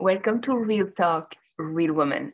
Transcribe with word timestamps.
Welcome 0.00 0.40
to 0.42 0.56
Real 0.56 0.86
Talk, 0.96 1.34
Real 1.58 1.92
Woman. 1.92 2.32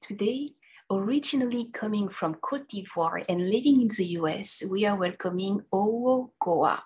Today, 0.00 0.50
originally 0.92 1.68
coming 1.72 2.08
from 2.08 2.34
Cote 2.34 2.68
d'Ivoire 2.68 3.24
and 3.28 3.50
living 3.50 3.80
in 3.80 3.88
the 3.88 4.04
US, 4.20 4.62
we 4.70 4.84
are 4.86 4.94
welcoming 4.94 5.60
Ohouo 5.72 6.30
Goa. 6.40 6.80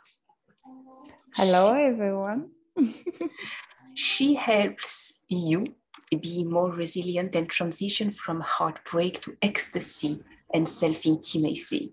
Hello, 1.35 1.75
everyone. 1.75 2.49
she 3.95 4.33
helps 4.33 5.25
you 5.29 5.67
be 6.23 6.43
more 6.43 6.73
resilient 6.73 7.37
and 7.37 7.51
transition 7.51 8.11
from 8.11 8.41
heartbreak 8.41 9.21
to 9.21 9.37
ecstasy 9.43 10.25
and 10.55 10.67
self 10.67 11.05
intimacy. 11.05 11.93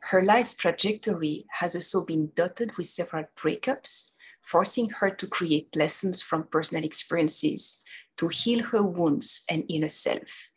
Her 0.00 0.22
life's 0.22 0.54
trajectory 0.54 1.44
has 1.50 1.74
also 1.74 2.06
been 2.06 2.30
dotted 2.34 2.78
with 2.78 2.86
several 2.86 3.26
breakups, 3.36 4.15
forcing 4.50 4.88
her 4.90 5.10
to 5.10 5.26
create 5.26 5.74
lessons 5.74 6.22
from 6.22 6.44
personal 6.44 6.84
experiences 6.84 7.82
to 8.16 8.28
heal 8.28 8.62
her 8.64 8.82
wounds 8.82 9.44
and 9.50 9.64
inner 9.68 9.88
self. 9.88 10.50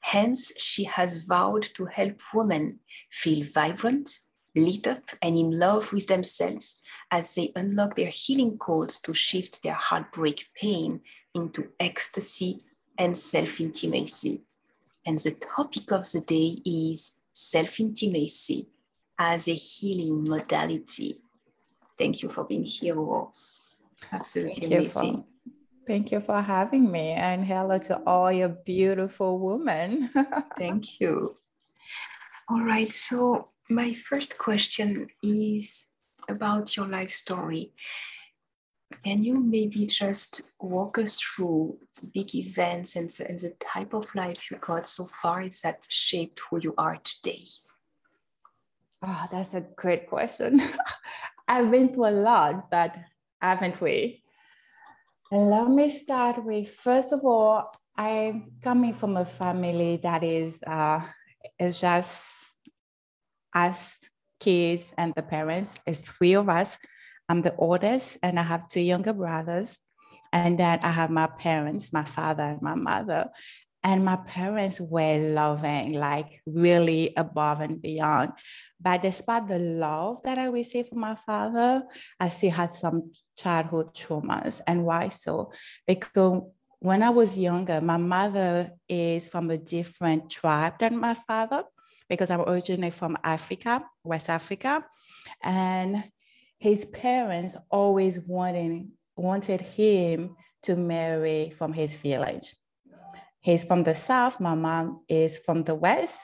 Hence, 0.00 0.52
she 0.58 0.84
has 0.84 1.24
vowed 1.24 1.62
to 1.74 1.86
help 1.86 2.20
women 2.32 2.80
feel 3.10 3.44
vibrant, 3.54 4.18
lit 4.54 4.86
up, 4.86 5.10
and 5.22 5.36
in 5.36 5.58
love 5.58 5.92
with 5.92 6.06
themselves 6.06 6.82
as 7.10 7.34
they 7.34 7.52
unlock 7.56 7.94
their 7.94 8.10
healing 8.10 8.58
codes 8.58 8.98
to 9.00 9.14
shift 9.14 9.62
their 9.62 9.74
heartbreak 9.74 10.46
pain 10.54 11.00
into 11.34 11.68
ecstasy 11.80 12.60
and 12.98 13.16
self 13.16 13.60
intimacy. 13.60 14.44
And 15.06 15.18
the 15.18 15.32
topic 15.32 15.92
of 15.92 16.10
the 16.10 16.20
day 16.20 16.58
is 16.64 17.20
self 17.32 17.80
intimacy 17.80 18.68
as 19.18 19.48
a 19.48 19.54
healing 19.54 20.24
modality. 20.28 21.23
Thank 21.96 22.22
you 22.22 22.28
for 22.28 22.44
being 22.44 22.64
here. 22.64 22.96
Absolutely 24.12 24.68
thank 24.68 24.72
amazing. 24.72 25.16
For, 25.16 25.52
thank 25.86 26.12
you 26.12 26.20
for 26.20 26.40
having 26.40 26.90
me, 26.90 27.12
and 27.12 27.44
hello 27.44 27.78
to 27.78 28.02
all 28.06 28.32
your 28.32 28.48
beautiful 28.48 29.38
women. 29.38 30.10
thank 30.58 31.00
you. 31.00 31.36
All 32.48 32.62
right, 32.62 32.88
so 32.88 33.44
my 33.70 33.94
first 33.94 34.38
question 34.38 35.08
is 35.22 35.86
about 36.28 36.76
your 36.76 36.86
life 36.86 37.10
story. 37.10 37.72
Can 39.04 39.22
you 39.22 39.40
maybe 39.40 39.86
just 39.86 40.50
walk 40.60 40.98
us 40.98 41.18
through 41.20 41.78
the 42.00 42.10
big 42.12 42.34
events 42.34 42.96
and 42.96 43.10
the, 43.10 43.28
and 43.28 43.40
the 43.40 43.50
type 43.60 43.92
of 43.94 44.14
life 44.14 44.50
you 44.50 44.56
got 44.58 44.86
so 44.86 45.04
far 45.04 45.42
Is 45.42 45.60
that 45.62 45.86
shaped 45.88 46.40
who 46.40 46.58
you 46.60 46.74
are 46.78 46.98
today? 47.02 47.44
Oh, 49.02 49.26
that's 49.30 49.54
a 49.54 49.60
great 49.60 50.08
question. 50.08 50.60
I've 51.46 51.70
been 51.70 51.92
through 51.92 52.08
a 52.08 52.10
lot, 52.10 52.70
but 52.70 52.96
haven't 53.40 53.80
we? 53.80 54.22
Let 55.30 55.68
me 55.68 55.90
start 55.90 56.44
with 56.44 56.68
first 56.68 57.12
of 57.12 57.24
all, 57.24 57.70
I'm 57.96 58.52
coming 58.62 58.92
from 58.92 59.16
a 59.16 59.24
family 59.24 59.98
that 60.02 60.24
is 60.24 60.62
uh, 60.66 61.00
is 61.58 61.80
just 61.80 62.24
us 63.54 64.08
kids 64.40 64.92
and 64.98 65.12
the 65.14 65.22
parents. 65.22 65.78
It's 65.86 65.98
three 65.98 66.34
of 66.34 66.48
us. 66.48 66.78
I'm 67.28 67.42
the 67.42 67.54
oldest, 67.56 68.18
and 68.22 68.38
I 68.38 68.42
have 68.42 68.68
two 68.68 68.80
younger 68.80 69.12
brothers. 69.12 69.78
And 70.32 70.58
then 70.58 70.80
I 70.82 70.90
have 70.90 71.10
my 71.10 71.28
parents, 71.28 71.92
my 71.92 72.04
father 72.04 72.42
and 72.42 72.60
my 72.60 72.74
mother. 72.74 73.30
And 73.84 74.02
my 74.02 74.16
parents 74.16 74.80
were 74.80 75.18
loving, 75.18 75.92
like 75.92 76.40
really 76.46 77.12
above 77.18 77.60
and 77.60 77.82
beyond. 77.82 78.32
But 78.80 79.02
despite 79.02 79.46
the 79.46 79.58
love 79.58 80.22
that 80.24 80.38
I 80.38 80.46
received 80.46 80.88
from 80.88 81.00
my 81.00 81.14
father, 81.14 81.82
I 82.18 82.30
still 82.30 82.50
had 82.50 82.70
some 82.70 83.12
childhood 83.36 83.94
traumas. 83.94 84.62
And 84.66 84.86
why 84.86 85.10
so? 85.10 85.52
Because 85.86 86.42
when 86.80 87.02
I 87.02 87.10
was 87.10 87.38
younger, 87.38 87.82
my 87.82 87.98
mother 87.98 88.70
is 88.88 89.28
from 89.28 89.50
a 89.50 89.58
different 89.58 90.30
tribe 90.30 90.78
than 90.78 90.98
my 90.98 91.14
father 91.14 91.64
because 92.08 92.30
I'm 92.30 92.42
originally 92.42 92.90
from 92.90 93.16
Africa, 93.22 93.84
West 94.02 94.30
Africa. 94.30 94.84
And 95.42 96.04
his 96.58 96.86
parents 96.86 97.56
always 97.70 98.20
wanted, 98.20 98.88
wanted 99.16 99.60
him 99.60 100.36
to 100.62 100.76
marry 100.76 101.50
from 101.50 101.74
his 101.74 101.94
village. 101.94 102.54
He's 103.44 103.62
from 103.62 103.82
the 103.82 103.94
South, 103.94 104.40
my 104.40 104.54
mom 104.54 105.04
is 105.06 105.38
from 105.38 105.64
the 105.64 105.74
West, 105.74 106.18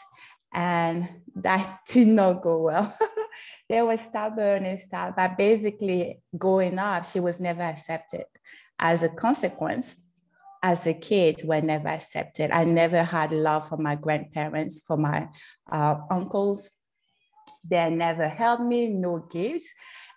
and 0.55 1.07
that 1.37 1.81
did 1.89 2.09
not 2.09 2.41
go 2.41 2.63
well. 2.63 2.97
they 3.69 3.83
were 3.83 3.99
stubborn 3.99 4.65
and 4.65 4.81
stuff, 4.81 5.13
but 5.15 5.37
basically, 5.37 6.23
growing 6.39 6.79
up, 6.79 7.05
she 7.05 7.21
was 7.21 7.39
never 7.39 7.61
accepted. 7.61 8.25
As 8.79 9.03
a 9.03 9.11
consequence, 9.11 9.99
as 10.63 10.87
a 10.87 10.95
kid 10.95 11.43
were 11.45 11.61
never 11.61 11.89
accepted. 11.89 12.51
I 12.53 12.65
never 12.65 13.05
had 13.05 13.33
love 13.33 13.69
for 13.69 13.77
my 13.77 13.97
grandparents, 13.97 14.81
for 14.87 14.97
my 14.97 15.29
uh, 15.71 15.97
uncles. 16.11 16.71
They 17.69 17.91
never 17.91 18.29
helped 18.29 18.63
me, 18.63 18.89
no 18.89 19.27
gifts. 19.31 19.73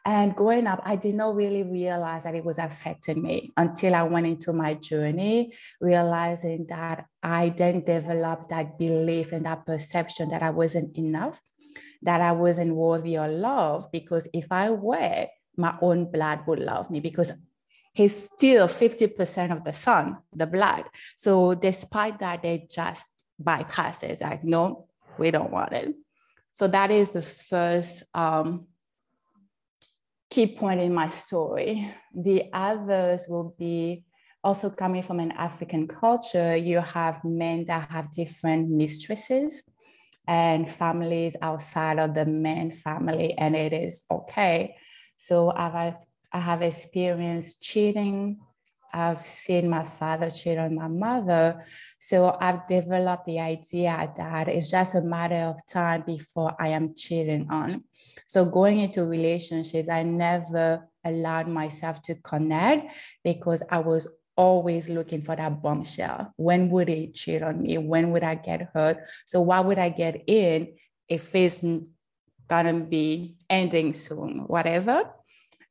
And 0.05 0.35
growing 0.35 0.67
up, 0.67 0.81
I 0.83 0.97
did 0.97 1.15
not 1.15 1.35
really 1.35 1.63
realize 1.63 2.23
that 2.23 2.35
it 2.35 2.43
was 2.43 2.57
affecting 2.57 3.21
me 3.21 3.51
until 3.55 3.95
I 3.95 4.03
went 4.03 4.27
into 4.27 4.51
my 4.51 4.73
journey, 4.73 5.53
realizing 5.79 6.65
that 6.67 7.05
I 7.21 7.49
then 7.49 7.85
developed 7.85 8.49
that 8.49 8.77
belief 8.77 9.31
and 9.31 9.45
that 9.45 9.65
perception 9.65 10.29
that 10.29 10.43
I 10.43 10.49
wasn't 10.49 10.97
enough, 10.97 11.39
that 12.01 12.19
I 12.19 12.33
wasn't 12.33 12.75
worthy 12.75 13.17
of 13.17 13.31
love. 13.31 13.89
Because 13.93 14.27
if 14.33 14.51
I 14.51 14.71
were, 14.71 15.27
my 15.55 15.77
own 15.81 16.11
blood 16.11 16.41
would 16.47 16.59
love 16.59 16.89
me 16.89 16.99
because 16.99 17.31
he's 17.93 18.25
still 18.25 18.67
50% 18.67 19.55
of 19.55 19.63
the 19.63 19.73
son, 19.73 20.17
the 20.33 20.47
blood. 20.47 20.83
So 21.15 21.53
despite 21.53 22.19
that, 22.19 22.43
they 22.43 22.67
just 22.69 23.07
bypass 23.39 24.03
it. 24.03 24.19
Like, 24.19 24.43
no, 24.43 24.87
we 25.17 25.31
don't 25.31 25.51
want 25.51 25.71
it. 25.71 25.95
So 26.53 26.67
that 26.67 26.91
is 26.91 27.09
the 27.09 27.23
first 27.23 28.03
um, 28.13 28.67
key 30.29 30.55
point 30.55 30.81
in 30.81 30.93
my 30.93 31.09
story. 31.09 31.91
The 32.15 32.43
others 32.53 33.25
will 33.27 33.55
be 33.57 34.05
also 34.43 34.69
coming 34.69 35.01
from 35.01 35.19
an 35.19 35.31
African 35.31 35.87
culture. 35.87 36.55
You 36.55 36.79
have 36.79 37.23
men 37.23 37.65
that 37.65 37.89
have 37.89 38.11
different 38.11 38.69
mistresses 38.69 39.63
and 40.27 40.69
families 40.69 41.35
outside 41.41 41.97
of 41.97 42.13
the 42.13 42.25
men 42.25 42.71
family, 42.71 43.33
and 43.37 43.55
it 43.55 43.73
is 43.73 44.03
okay. 44.11 44.75
So 45.17 45.51
I've 45.51 45.95
I 46.31 46.39
have 46.39 46.61
experienced 46.61 47.61
cheating. 47.61 48.39
I've 48.93 49.21
seen 49.21 49.69
my 49.69 49.83
father 49.83 50.29
cheat 50.29 50.57
on 50.57 50.75
my 50.75 50.87
mother. 50.87 51.65
So 51.99 52.37
I've 52.39 52.67
developed 52.67 53.25
the 53.25 53.39
idea 53.39 54.13
that 54.15 54.47
it's 54.47 54.69
just 54.69 54.93
a 54.93 55.01
matter 55.01 55.35
of 55.35 55.65
time 55.65 56.03
before 56.05 56.55
I 56.59 56.69
am 56.69 56.93
cheating 56.95 57.47
on. 57.49 57.83
So 58.27 58.45
going 58.45 58.79
into 58.79 59.05
relationships, 59.05 59.89
I 59.89 60.03
never 60.03 60.87
allowed 61.03 61.47
myself 61.47 62.01
to 62.03 62.15
connect 62.15 62.93
because 63.23 63.63
I 63.69 63.79
was 63.79 64.07
always 64.35 64.89
looking 64.89 65.21
for 65.21 65.35
that 65.35 65.61
bombshell. 65.61 66.33
When 66.37 66.69
would 66.69 66.87
he 66.87 67.11
cheat 67.11 67.41
on 67.41 67.61
me? 67.61 67.77
When 67.79 68.11
would 68.11 68.23
I 68.23 68.35
get 68.35 68.69
hurt? 68.73 68.97
So 69.25 69.41
why 69.41 69.59
would 69.59 69.79
I 69.79 69.89
get 69.89 70.23
in 70.27 70.75
if 71.07 71.33
it's 71.33 71.65
gonna 72.47 72.79
be 72.79 73.37
ending 73.49 73.93
soon? 73.93 74.45
Whatever. 74.47 75.11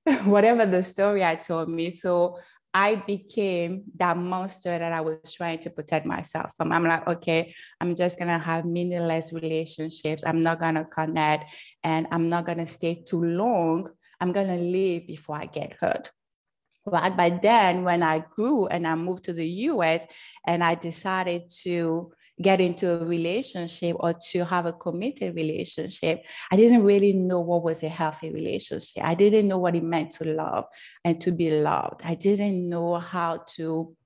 whatever 0.24 0.66
the 0.66 0.82
story 0.82 1.24
I 1.24 1.36
told 1.36 1.68
me. 1.68 1.90
So 1.90 2.38
I 2.74 2.96
became 2.96 3.84
that 3.96 4.16
monster 4.16 4.78
that 4.78 4.92
I 4.92 5.02
was 5.02 5.32
trying 5.34 5.58
to 5.60 5.70
protect 5.70 6.06
myself 6.06 6.52
from. 6.56 6.72
I'm 6.72 6.84
like, 6.84 7.06
okay, 7.06 7.54
I'm 7.80 7.94
just 7.94 8.18
gonna 8.18 8.38
have 8.38 8.64
meaningless 8.64 9.32
relationships. 9.32 10.24
I'm 10.26 10.42
not 10.42 10.58
gonna 10.58 10.84
connect 10.84 11.54
and 11.84 12.06
I'm 12.10 12.30
not 12.30 12.46
gonna 12.46 12.66
stay 12.66 13.02
too 13.06 13.22
long. 13.22 13.90
I'm 14.20 14.32
gonna 14.32 14.56
leave 14.56 15.06
before 15.06 15.36
I 15.36 15.46
get 15.46 15.74
hurt. 15.80 16.10
But 16.84 17.16
by 17.16 17.30
then, 17.30 17.84
when 17.84 18.02
I 18.02 18.20
grew 18.20 18.66
and 18.66 18.86
I 18.86 18.94
moved 18.94 19.24
to 19.24 19.32
the 19.32 19.46
US 19.46 20.04
and 20.46 20.64
I 20.64 20.74
decided 20.74 21.50
to 21.62 22.12
get 22.42 22.60
into 22.60 23.00
a 23.00 23.04
relationship 23.04 23.96
or 24.00 24.14
to 24.30 24.44
have 24.44 24.66
a 24.66 24.72
committed 24.72 25.34
relationship, 25.34 26.22
I 26.50 26.56
didn't 26.56 26.82
really 26.82 27.12
know 27.12 27.40
what 27.40 27.62
was 27.62 27.82
a 27.82 27.88
healthy 27.88 28.30
relationship. 28.30 29.04
I 29.04 29.14
didn't 29.14 29.48
know 29.48 29.58
what 29.58 29.76
it 29.76 29.84
meant 29.84 30.12
to 30.12 30.24
love 30.24 30.64
and 31.04 31.20
to 31.22 31.32
be 31.32 31.62
loved. 31.62 32.02
I 32.04 32.14
didn't 32.14 32.68
know 32.68 32.98
how 32.98 33.44
to 33.56 33.96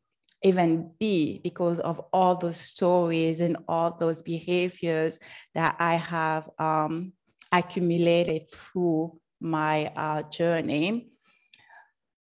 even 0.42 0.92
be 1.00 1.40
because 1.42 1.78
of 1.80 2.00
all 2.12 2.36
those 2.36 2.58
stories 2.58 3.40
and 3.40 3.56
all 3.66 3.96
those 3.98 4.22
behaviors 4.22 5.18
that 5.54 5.76
I 5.78 5.94
have 5.94 6.48
um, 6.58 7.12
accumulated 7.50 8.48
through 8.50 9.18
my 9.40 9.92
uh, 9.96 10.22
journey. 10.24 11.08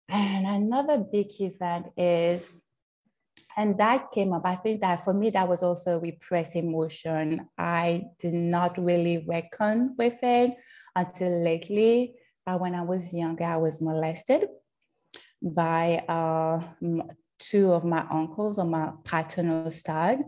And 0.09 0.45
another 0.45 0.99
big 0.99 1.27
event 1.41 1.87
is 1.97 2.49
and 3.55 3.77
that 3.77 4.11
came 4.11 4.33
up. 4.33 4.45
I 4.45 4.55
think 4.55 4.81
that 4.81 5.03
for 5.03 5.13
me, 5.13 5.29
that 5.31 5.47
was 5.47 5.63
also 5.63 5.97
a 5.97 5.99
repressed 5.99 6.55
emotion. 6.55 7.47
I 7.57 8.05
did 8.19 8.33
not 8.33 8.77
really 8.77 9.23
reckon 9.27 9.95
with 9.97 10.17
it 10.23 10.55
until 10.95 11.43
lately. 11.43 12.15
Uh, 12.45 12.57
when 12.57 12.75
I 12.75 12.81
was 12.81 13.13
younger, 13.13 13.45
I 13.45 13.57
was 13.57 13.81
molested 13.81 14.47
by 15.41 16.03
uh, 16.09 16.61
two 17.39 17.71
of 17.71 17.85
my 17.85 18.05
uncles 18.09 18.57
on 18.57 18.71
my 18.71 18.91
paternal 19.03 19.69
side. 19.71 20.19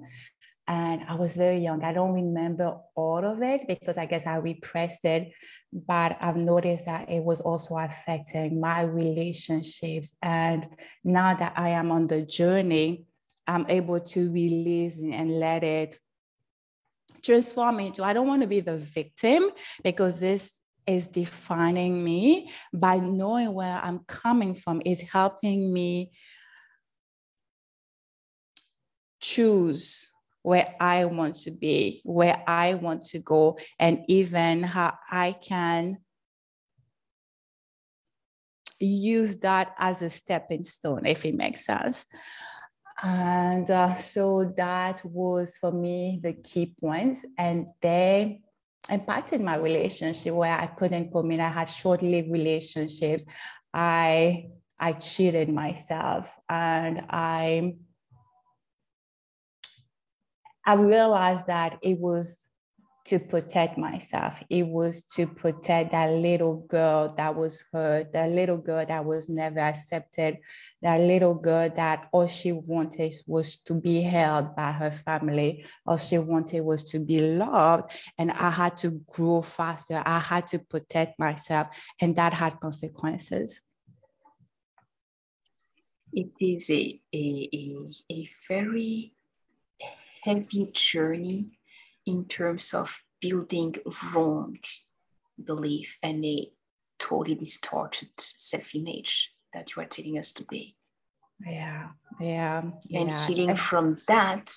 And 0.67 1.03
I 1.07 1.13
was 1.15 1.37
very 1.37 1.59
young. 1.59 1.83
I 1.83 1.93
don't 1.93 2.13
remember 2.13 2.77
all 2.95 3.23
of 3.23 3.43
it 3.43 3.67
because 3.67 3.97
I 3.97 4.07
guess 4.07 4.25
I 4.25 4.37
repressed 4.37 5.05
it. 5.05 5.31
But 5.71 6.17
I've 6.19 6.37
noticed 6.37 6.85
that 6.85 7.09
it 7.09 7.23
was 7.23 7.39
also 7.39 7.77
affecting 7.77 8.59
my 8.59 8.81
relationships. 8.81 10.15
And 10.23 10.67
now 11.03 11.35
that 11.35 11.53
I 11.55 11.69
am 11.69 11.91
on 11.91 12.07
the 12.07 12.25
journey, 12.25 13.05
I'm 13.47 13.65
able 13.69 13.99
to 13.99 14.31
release 14.31 14.97
and 14.99 15.39
let 15.39 15.63
it 15.63 15.99
transform 17.23 17.79
into. 17.79 18.03
I 18.03 18.13
don't 18.13 18.27
want 18.27 18.41
to 18.41 18.47
be 18.47 18.59
the 18.59 18.77
victim 18.77 19.49
because 19.83 20.19
this 20.19 20.53
is 20.87 21.07
defining 21.07 22.03
me. 22.03 22.51
By 22.73 22.97
knowing 22.97 23.53
where 23.53 23.79
I'm 23.81 23.99
coming 24.07 24.53
from 24.53 24.81
is 24.85 25.01
helping 25.01 25.73
me 25.73 26.11
choose 29.19 30.13
where 30.43 30.75
I 30.79 31.05
want 31.05 31.35
to 31.37 31.51
be, 31.51 32.01
where 32.05 32.43
I 32.45 32.75
want 32.75 33.05
to 33.07 33.19
go, 33.19 33.57
and 33.79 34.05
even 34.07 34.61
how 34.61 34.93
I 35.09 35.31
can 35.31 35.97
use 38.79 39.39
that 39.39 39.73
as 39.79 40.03
a 40.03 40.09
stepping 40.11 40.63
stone, 40.63 41.07
if 41.07 41.25
it 41.25 41.33
makes 41.33 41.65
sense. 41.65 42.05
And 43.03 43.69
uh, 43.69 43.95
so 43.95 44.53
that 44.57 45.03
was 45.05 45.57
for 45.57 45.71
me 45.71 46.19
the 46.23 46.33
key 46.33 46.73
points. 46.79 47.25
And 47.37 47.69
they 47.81 48.41
impacted 48.89 49.41
my 49.41 49.57
relationship 49.57 50.33
where 50.33 50.57
I 50.57 50.67
couldn't 50.67 51.11
commit. 51.11 51.39
I 51.39 51.49
had 51.49 51.69
short-lived 51.69 52.31
relationships. 52.31 53.25
I 53.73 54.49
I 54.79 54.93
cheated 54.93 55.49
myself 55.49 56.33
and 56.49 57.01
I 57.09 57.75
I 60.65 60.73
realized 60.73 61.47
that 61.47 61.77
it 61.81 61.99
was 61.99 62.37
to 63.05 63.19
protect 63.19 63.77
myself. 63.77 64.41
It 64.49 64.65
was 64.67 65.03
to 65.13 65.27
protect 65.27 65.91
that 65.91 66.11
little 66.11 66.65
girl 66.67 67.13
that 67.15 67.35
was 67.35 67.63
hurt, 67.71 68.11
that 68.13 68.31
little 68.31 68.57
girl 68.57 68.83
that 68.83 69.05
was 69.05 69.29
never 69.29 69.59
accepted, 69.59 70.39
that 70.81 70.99
little 71.01 71.35
girl 71.35 71.69
that 71.75 72.07
all 72.11 72.27
she 72.27 72.51
wanted 72.51 73.15
was 73.27 73.57
to 73.57 73.75
be 73.75 74.01
held 74.01 74.55
by 74.55 74.71
her 74.71 74.89
family. 74.91 75.65
All 75.85 75.97
she 75.97 76.17
wanted 76.17 76.61
was 76.61 76.83
to 76.85 76.99
be 76.99 77.21
loved. 77.21 77.91
And 78.17 78.31
I 78.31 78.49
had 78.49 78.75
to 78.77 78.99
grow 79.07 79.43
faster. 79.43 80.01
I 80.03 80.19
had 80.19 80.47
to 80.47 80.59
protect 80.59 81.19
myself. 81.19 81.67
And 82.01 82.15
that 82.15 82.33
had 82.33 82.59
consequences. 82.59 83.61
It 86.11 86.29
is 86.39 86.71
a, 86.71 86.99
a, 87.13 87.49
a, 87.53 87.75
a 88.11 88.29
very 88.47 89.13
heavy 90.23 90.71
journey 90.73 91.49
in 92.05 92.25
terms 92.25 92.73
of 92.73 92.99
building 93.21 93.75
wrong 94.13 94.57
belief 95.43 95.97
and 96.03 96.23
a 96.23 96.49
totally 96.99 97.35
distorted 97.35 98.09
self-image 98.17 99.33
that 99.53 99.75
you 99.75 99.81
are 99.81 99.87
telling 99.87 100.17
us 100.17 100.31
today. 100.31 100.75
Yeah, 101.45 101.89
yeah. 102.19 102.61
And 102.93 103.09
yeah. 103.09 103.27
healing 103.27 103.55
from 103.55 103.97
that 104.07 104.53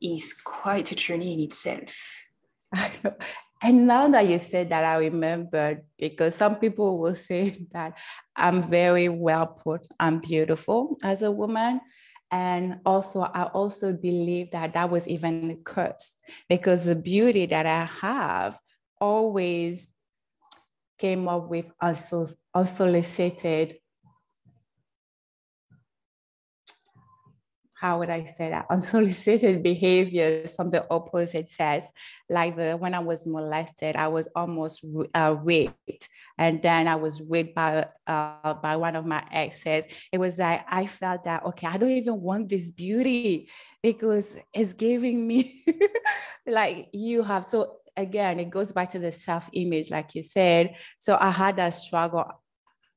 is 0.00 0.32
quite 0.32 0.90
a 0.92 0.94
journey 0.94 1.34
in 1.34 1.40
itself. 1.40 2.24
I 2.74 2.92
know. 3.04 3.16
And 3.62 3.86
now 3.86 4.08
that 4.08 4.26
you 4.26 4.38
said 4.38 4.70
that, 4.70 4.84
I 4.84 4.96
remember 4.96 5.82
because 5.98 6.34
some 6.34 6.56
people 6.56 6.98
will 6.98 7.14
say 7.14 7.66
that 7.72 7.98
I'm 8.34 8.62
very 8.62 9.08
well 9.08 9.46
put, 9.46 9.86
I'm 9.98 10.20
beautiful 10.20 10.96
as 11.02 11.22
a 11.22 11.30
woman. 11.30 11.80
And 12.30 12.80
also, 12.86 13.22
I 13.22 13.44
also 13.44 13.92
believe 13.92 14.52
that 14.52 14.74
that 14.74 14.90
was 14.90 15.08
even 15.08 15.50
a 15.50 15.56
curse 15.56 16.12
because 16.48 16.84
the 16.84 16.94
beauty 16.94 17.46
that 17.46 17.66
I 17.66 17.84
have 17.84 18.58
always 19.00 19.88
came 20.98 21.28
up 21.28 21.48
with 21.48 21.72
unsolicited 22.54 23.78
how 27.80 27.98
would 27.98 28.10
I 28.10 28.24
say 28.26 28.50
that, 28.50 28.66
unsolicited 28.70 29.62
behaviors 29.62 30.54
from 30.54 30.70
the 30.70 30.86
opposite 30.90 31.48
sex. 31.48 31.86
Like 32.28 32.56
the 32.56 32.76
when 32.76 32.92
I 32.92 32.98
was 32.98 33.26
molested, 33.26 33.96
I 33.96 34.08
was 34.08 34.28
almost 34.36 34.84
uh, 35.14 35.36
raped, 35.42 36.08
and 36.36 36.60
then 36.60 36.88
I 36.88 36.96
was 36.96 37.22
raped 37.22 37.54
by 37.54 37.86
uh, 38.06 38.54
by 38.54 38.76
one 38.76 38.96
of 38.96 39.06
my 39.06 39.24
exes. 39.32 39.86
It 40.12 40.18
was 40.18 40.38
like 40.38 40.62
I 40.68 40.84
felt 40.84 41.24
that 41.24 41.44
okay, 41.46 41.66
I 41.68 41.78
don't 41.78 41.90
even 41.90 42.20
want 42.20 42.50
this 42.50 42.70
beauty 42.70 43.48
because 43.82 44.36
it's 44.52 44.74
giving 44.74 45.26
me 45.26 45.64
like 46.46 46.88
you 46.92 47.22
have 47.22 47.46
so 47.46 47.78
again 47.96 48.38
it 48.38 48.50
goes 48.50 48.72
back 48.72 48.90
to 48.90 48.98
the 48.98 49.10
self 49.10 49.50
image 49.52 49.90
like 49.90 50.14
you 50.14 50.22
said 50.22 50.74
so 51.00 51.18
i 51.20 51.28
had 51.28 51.56
that 51.56 51.70
struggle 51.70 52.39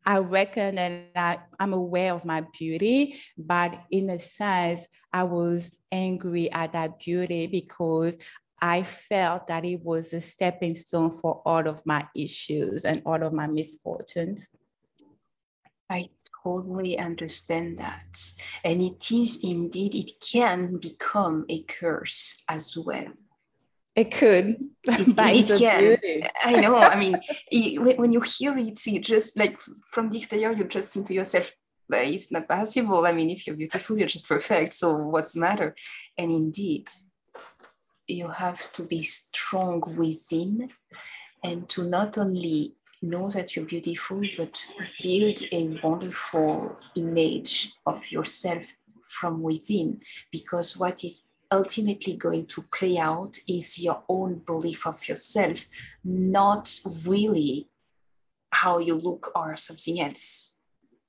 I 0.05 0.17
reckon 0.17 0.77
and 0.77 1.05
I, 1.15 1.39
I'm 1.59 1.73
aware 1.73 2.13
of 2.13 2.25
my 2.25 2.45
beauty, 2.57 3.19
but 3.37 3.83
in 3.89 4.09
a 4.09 4.19
sense, 4.19 4.87
I 5.11 5.23
was 5.23 5.77
angry 5.91 6.51
at 6.51 6.73
that 6.73 6.99
beauty 6.99 7.47
because 7.47 8.17
I 8.61 8.83
felt 8.83 9.47
that 9.47 9.65
it 9.65 9.81
was 9.81 10.13
a 10.13 10.21
stepping 10.21 10.75
stone 10.75 11.11
for 11.11 11.41
all 11.45 11.67
of 11.67 11.81
my 11.85 12.07
issues 12.15 12.85
and 12.85 13.01
all 13.05 13.21
of 13.21 13.33
my 13.33 13.47
misfortunes. 13.47 14.49
I 15.89 16.09
totally 16.43 16.97
understand 16.97 17.79
that. 17.79 18.21
And 18.63 18.81
it 18.81 19.11
is 19.11 19.43
indeed, 19.43 19.95
it 19.95 20.11
can 20.19 20.77
become 20.77 21.45
a 21.49 21.63
curse 21.63 22.43
as 22.49 22.77
well. 22.77 23.11
It 23.95 24.11
could. 24.11 24.57
It, 24.85 25.49
it 25.49 25.59
can. 25.59 26.29
I 26.43 26.59
know. 26.59 26.75
I 26.75 26.99
mean, 26.99 27.15
when 27.97 28.11
you 28.11 28.21
hear 28.21 28.57
it, 28.57 28.85
you 28.85 28.99
just 28.99 29.37
like 29.37 29.61
from 29.91 30.09
the 30.09 30.17
exterior, 30.17 30.51
you 30.51 30.65
just 30.65 30.93
think 30.93 31.07
to 31.07 31.13
yourself, 31.13 31.53
but 31.87 32.05
it's 32.05 32.31
not 32.31 32.47
possible. 32.47 33.05
I 33.05 33.13
mean, 33.13 33.29
if 33.29 33.47
you're 33.47 33.55
beautiful, 33.55 33.97
you're 33.97 34.07
just 34.07 34.27
perfect. 34.27 34.73
So 34.73 34.97
what's 34.97 35.31
the 35.31 35.39
matter? 35.39 35.73
And 36.17 36.31
indeed, 36.31 36.89
you 38.07 38.27
have 38.27 38.71
to 38.73 38.83
be 38.83 39.03
strong 39.03 39.81
within 39.95 40.69
and 41.43 41.69
to 41.69 41.87
not 41.87 42.17
only 42.17 42.75
know 43.01 43.29
that 43.29 43.55
you're 43.55 43.65
beautiful, 43.65 44.21
but 44.37 44.61
build 45.01 45.39
a 45.51 45.79
wonderful 45.83 46.77
image 46.95 47.71
of 47.85 48.11
yourself 48.11 48.73
from 49.03 49.41
within. 49.41 49.99
Because 50.31 50.77
what 50.77 51.03
is 51.03 51.29
ultimately 51.53 52.15
going 52.17 52.47
to 52.47 52.63
play 52.63 52.97
out 52.97 53.37
is 53.47 53.79
your 53.79 54.03
own 54.09 54.39
belief 54.39 54.87
of 54.87 55.07
yourself, 55.07 55.65
not 56.03 56.79
really 57.05 57.69
how 58.51 58.79
you 58.79 58.95
look 58.95 59.31
or 59.35 59.55
something 59.55 60.01
else. 60.01 60.59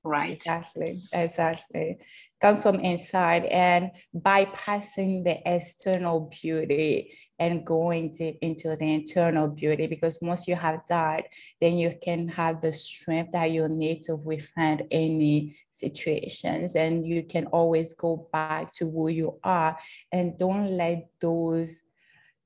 Right. 0.03 0.35
Exactly. 0.35 0.99
Exactly. 1.11 1.97
Comes 2.39 2.61
from 2.61 2.75
inside 2.75 3.45
and 3.45 3.91
bypassing 4.15 5.23
the 5.23 5.37
external 5.45 6.31
beauty 6.41 7.17
and 7.37 7.65
going 7.65 8.13
deep 8.13 8.37
into 8.41 8.75
the 8.75 8.93
internal 8.93 9.47
beauty 9.47 9.87
because 9.87 10.17
once 10.21 10.47
you 10.47 10.55
have 10.55 10.79
that 10.87 11.25
then 11.59 11.77
you 11.77 11.93
can 12.01 12.27
have 12.27 12.61
the 12.61 12.71
strength 12.71 13.31
that 13.31 13.51
you 13.51 13.67
need 13.67 14.03
to 14.03 14.15
withstand 14.15 14.83
any 14.91 15.55
situations 15.69 16.75
and 16.75 17.05
you 17.05 17.23
can 17.23 17.45
always 17.47 17.93
go 17.93 18.27
back 18.31 18.71
to 18.71 18.89
who 18.89 19.09
you 19.09 19.39
are. 19.43 19.77
And 20.11 20.37
don't 20.37 20.71
let 20.71 21.09
those 21.19 21.81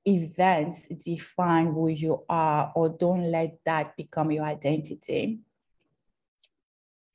events 0.06 0.88
define 0.88 1.68
who 1.68 1.90
you 1.90 2.24
are 2.30 2.72
or 2.76 2.90
don't 2.90 3.32
let 3.32 3.60
that 3.66 3.96
become 3.96 4.32
your 4.32 4.46
identity. 4.46 5.40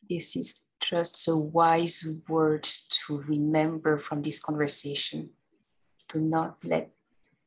This 0.09 0.37
is 0.37 0.67
just 0.81 1.27
a 1.29 1.37
wise 1.37 2.07
words 2.29 2.87
to 3.07 3.23
remember 3.23 3.99
from 3.99 4.23
this 4.23 4.39
conversation. 4.39 5.31
Do 6.13 6.21
not 6.21 6.63
let 6.65 6.91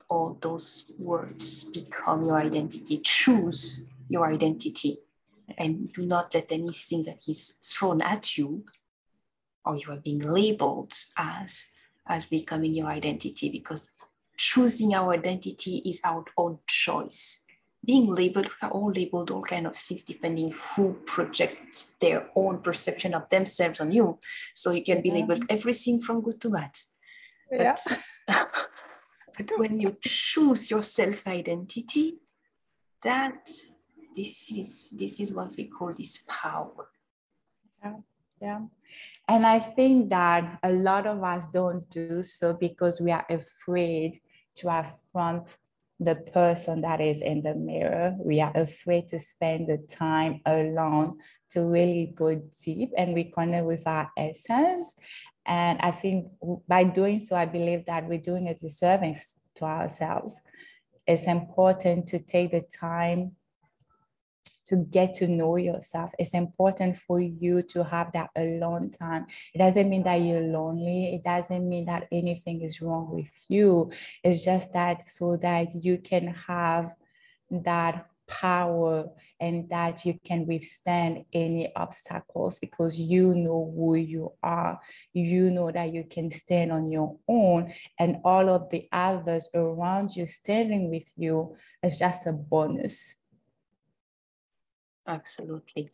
all 0.09 0.37
those 0.41 0.91
words 0.97 1.65
become 1.65 2.25
your 2.25 2.37
identity. 2.37 2.99
Choose 3.03 3.85
your 4.09 4.27
identity 4.27 4.99
and 5.57 5.91
do 5.93 6.05
not 6.05 6.33
let 6.33 6.51
anything 6.51 7.01
that 7.03 7.27
is 7.27 7.59
thrown 7.63 8.01
at 8.01 8.37
you 8.37 8.63
or 9.65 9.75
you 9.75 9.91
are 9.91 9.97
being 9.97 10.19
labeled 10.19 10.93
as 11.17 11.67
as 12.07 12.25
becoming 12.25 12.73
your 12.73 12.87
identity 12.87 13.49
because 13.49 13.87
choosing 14.37 14.93
our 14.93 15.13
identity 15.13 15.81
is 15.85 16.01
our 16.03 16.23
own 16.37 16.57
choice 16.67 17.45
being 17.85 18.05
labeled 18.05 18.47
we 18.47 18.67
are 18.67 18.71
all 18.71 18.91
labeled 18.91 19.31
all 19.31 19.41
kind 19.41 19.67
of 19.67 19.75
things 19.75 20.03
depending 20.03 20.51
who 20.51 20.93
projects 21.05 21.95
their 21.99 22.29
own 22.35 22.59
perception 22.59 23.13
of 23.13 23.29
themselves 23.29 23.79
on 23.79 23.91
you 23.91 24.17
so 24.53 24.71
you 24.71 24.83
can 24.83 25.01
be 25.01 25.11
labeled 25.11 25.39
mm-hmm. 25.39 25.57
everything 25.57 25.99
from 25.99 26.21
good 26.21 26.39
to 26.41 26.49
bad 26.49 26.71
yeah. 27.51 27.75
but 28.27 28.49
But 29.37 29.51
when 29.57 29.79
you 29.79 29.95
choose 30.01 30.71
your 30.71 30.81
self 30.81 31.27
identity, 31.27 32.15
that 33.03 33.49
this 34.15 34.51
is 34.51 34.95
this 34.97 35.19
is 35.19 35.33
what 35.33 35.55
we 35.55 35.65
call 35.65 35.93
this 35.93 36.19
power. 36.27 36.89
Yeah, 37.83 37.97
yeah. 38.41 38.61
And 39.27 39.45
I 39.45 39.59
think 39.59 40.09
that 40.09 40.57
a 40.63 40.71
lot 40.71 41.05
of 41.05 41.23
us 41.23 41.43
don't 41.53 41.87
do 41.89 42.23
so 42.23 42.53
because 42.53 42.99
we 42.99 43.11
are 43.11 43.25
afraid 43.29 44.17
to 44.55 44.69
affront 44.69 45.57
the 45.99 46.15
person 46.15 46.81
that 46.81 47.01
is 47.01 47.21
in 47.21 47.41
the 47.41 47.55
mirror. 47.55 48.15
We 48.19 48.39
are 48.41 48.55
afraid 48.55 49.07
to 49.09 49.19
spend 49.19 49.67
the 49.67 49.77
time 49.77 50.41
alone 50.45 51.17
to 51.49 51.61
really 51.61 52.13
go 52.15 52.41
deep 52.63 52.91
and 52.97 53.15
reconnect 53.15 53.65
with 53.65 53.85
our 53.87 54.09
essence. 54.15 54.95
And 55.47 55.79
I 55.79 55.91
think 55.91 56.27
by 56.67 56.83
doing 56.83 57.19
so, 57.19 57.35
I 57.35 57.45
believe 57.45 57.85
that 57.85 58.05
we're 58.07 58.19
doing 58.19 58.49
a 58.49 58.53
disservice 58.53 59.39
to 59.55 59.65
ourselves. 59.65 60.41
It's 61.07 61.25
important 61.25 62.07
to 62.07 62.19
take 62.19 62.51
the 62.51 62.61
time 62.61 63.37
to 64.65 64.75
get 64.75 65.15
to 65.15 65.27
know 65.29 65.55
yourself. 65.55 66.11
It's 66.19 66.33
important 66.33 66.97
for 66.97 67.21
you 67.21 67.61
to 67.63 67.85
have 67.85 68.11
that 68.11 68.29
alone 68.35 68.91
time. 68.91 69.25
It 69.53 69.59
doesn't 69.59 69.89
mean 69.89 70.03
that 70.03 70.15
you're 70.15 70.41
lonely. 70.41 71.15
It 71.15 71.23
doesn't 71.23 71.67
mean 71.67 71.85
that 71.85 72.07
anything 72.11 72.61
is 72.61 72.81
wrong 72.81 73.09
with 73.09 73.31
you. 73.47 73.91
It's 74.25 74.43
just 74.43 74.73
that 74.73 75.03
so 75.03 75.37
that 75.37 75.85
you 75.85 75.97
can 75.99 76.27
have 76.47 76.93
that 77.49 78.07
power 78.27 79.09
and 79.39 79.69
that 79.69 80.05
you 80.05 80.19
can 80.23 80.45
withstand 80.45 81.25
any 81.33 81.73
obstacles 81.75 82.59
because 82.59 82.99
you 82.99 83.33
know 83.35 83.73
who 83.75 83.95
you 83.95 84.33
are. 84.43 84.79
You 85.13 85.49
know 85.51 85.71
that 85.71 85.93
you 85.93 86.03
can 86.03 86.29
stand 86.31 86.71
on 86.71 86.91
your 86.91 87.17
own, 87.27 87.73
and 87.99 88.17
all 88.23 88.49
of 88.49 88.69
the 88.69 88.87
others 88.91 89.49
around 89.53 90.15
you 90.15 90.27
standing 90.27 90.89
with 90.89 91.09
you 91.15 91.55
is 91.81 91.97
just 91.97 92.27
a 92.27 92.33
bonus. 92.33 93.15
Absolutely. 95.07 95.91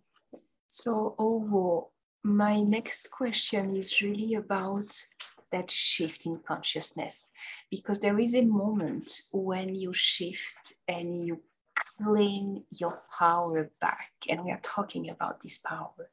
So, 0.67 1.15
Ohouo, 1.19 1.89
my 2.23 2.59
next 2.59 3.11
question 3.11 3.75
is 3.75 4.01
really 4.01 4.33
about 4.33 5.05
that 5.51 5.69
shift 5.69 6.25
in 6.25 6.39
consciousness 6.39 7.27
because 7.69 7.99
there 7.99 8.19
is 8.19 8.33
a 8.33 8.41
moment 8.41 9.21
when 9.31 9.75
you 9.75 9.93
shift 9.93 10.73
and 10.87 11.25
you 11.27 11.41
claim 11.75 12.63
your 12.71 13.03
power 13.17 13.71
back 13.79 14.11
and 14.29 14.43
we 14.43 14.51
are 14.51 14.59
talking 14.63 15.09
about 15.09 15.41
this 15.41 15.57
power. 15.57 16.09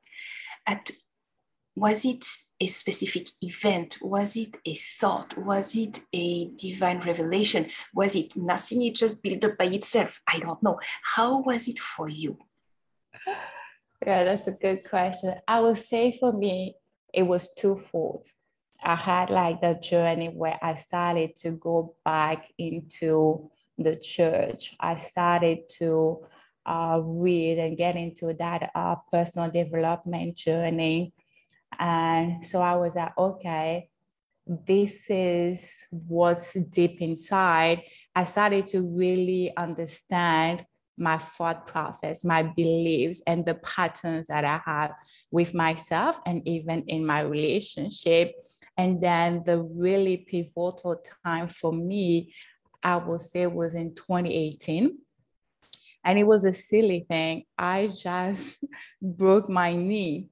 At 0.67 0.91
was 1.77 2.05
it 2.05 2.27
a 2.61 2.67
specific 2.67 3.29
event? 3.41 3.99
Was 4.03 4.37
it 4.37 4.57
a 4.67 4.75
thought? 4.75 5.37
Was 5.39 5.75
it 5.77 6.01
a 6.13 6.51
divine 6.57 7.01
revelation? 7.01 7.67
Was 7.95 8.17
it 8.17 8.37
nothing? 8.37 8.83
It 8.83 8.97
just 8.97 9.23
built 9.23 9.45
up 9.45 9.57
by 9.57 9.67
itself? 9.67 10.21
I 10.27 10.41
don't 10.41 10.63
know. 10.63 10.79
How 11.03 11.41
was 11.41 11.69
it 11.69 11.79
for 11.79 12.09
you? 12.09 12.37
Yeah, 14.05 14.25
that's 14.25 14.47
a 14.47 14.53
good 14.53 14.89
question. 14.89 15.35
I 15.47 15.61
would 15.61 15.79
say 15.79 16.17
for 16.19 16.33
me, 16.33 16.75
it 17.13 17.23
was 17.23 17.55
twofold. 17.55 18.27
I 18.83 18.97
had 18.97 19.31
like 19.31 19.61
the 19.61 19.75
journey 19.75 20.29
where 20.29 20.59
I 20.63 20.75
started 20.75 21.37
to 21.39 21.53
go 21.53 21.95
back 22.05 22.49
into 22.59 23.51
the 23.83 23.97
church. 23.97 24.75
I 24.79 24.97
started 24.97 25.69
to 25.79 26.25
uh, 26.67 27.01
read 27.03 27.59
and 27.59 27.77
get 27.77 27.97
into 27.97 28.35
that 28.35 28.71
uh, 28.75 28.97
personal 29.13 29.51
development 29.51 30.37
journey. 30.37 31.13
And 31.79 32.45
so 32.45 32.61
I 32.61 32.77
was 32.77 32.97
like, 32.97 33.17
okay, 33.17 33.89
this 34.47 35.09
is 35.09 35.87
what's 35.91 36.55
deep 36.55 37.01
inside. 37.01 37.83
I 38.15 38.25
started 38.25 38.67
to 38.69 38.95
really 38.97 39.53
understand 39.57 40.67
my 40.99 41.17
thought 41.17 41.67
process, 41.67 42.25
my 42.25 42.43
beliefs, 42.43 43.23
and 43.27 43.47
the 43.47 43.55
patterns 43.55 44.27
that 44.27 44.45
I 44.45 44.61
have 44.65 44.93
with 45.31 45.55
myself 45.55 46.21
and 46.27 46.47
even 46.47 46.85
in 46.89 47.07
my 47.07 47.21
relationship. 47.21 48.35
And 48.77 49.01
then 49.03 49.43
the 49.45 49.63
really 49.63 50.19
pivotal 50.19 51.03
time 51.25 51.49
for 51.49 51.73
me, 51.73 52.35
I 52.83 52.97
would 52.97 53.23
say, 53.23 53.47
was 53.47 53.75
in 53.75 53.95
2018. 53.95 54.99
And 56.05 56.19
it 56.19 56.27
was 56.27 56.45
a 56.45 56.53
silly 56.53 57.05
thing. 57.09 57.45
I 57.59 57.89
just 57.89 58.63
broke 59.03 59.49
my 59.49 59.75
knee. 59.75 60.29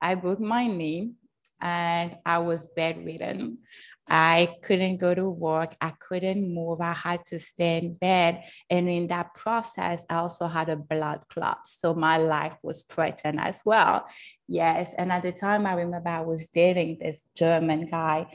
I 0.00 0.14
broke 0.14 0.40
my 0.40 0.66
knee 0.66 1.12
and 1.60 2.16
I 2.24 2.38
was 2.38 2.66
bedridden. 2.66 3.58
I 4.06 4.56
couldn't 4.62 4.98
go 4.98 5.14
to 5.14 5.28
work. 5.30 5.74
I 5.80 5.92
couldn't 5.98 6.54
move. 6.54 6.80
I 6.80 6.92
had 6.92 7.24
to 7.26 7.38
stay 7.38 7.78
in 7.78 7.94
bed. 7.94 8.44
And 8.68 8.88
in 8.88 9.06
that 9.08 9.34
process, 9.34 10.04
I 10.10 10.16
also 10.16 10.46
had 10.46 10.68
a 10.68 10.76
blood 10.76 11.20
clot. 11.30 11.66
So 11.66 11.94
my 11.94 12.18
life 12.18 12.56
was 12.62 12.82
threatened 12.82 13.40
as 13.40 13.62
well. 13.64 14.06
Yes. 14.46 14.90
And 14.98 15.10
at 15.10 15.22
the 15.22 15.32
time, 15.32 15.66
I 15.66 15.72
remember 15.72 16.10
I 16.10 16.20
was 16.20 16.48
dating 16.48 16.98
this 17.00 17.22
German 17.34 17.86
guy. 17.86 18.26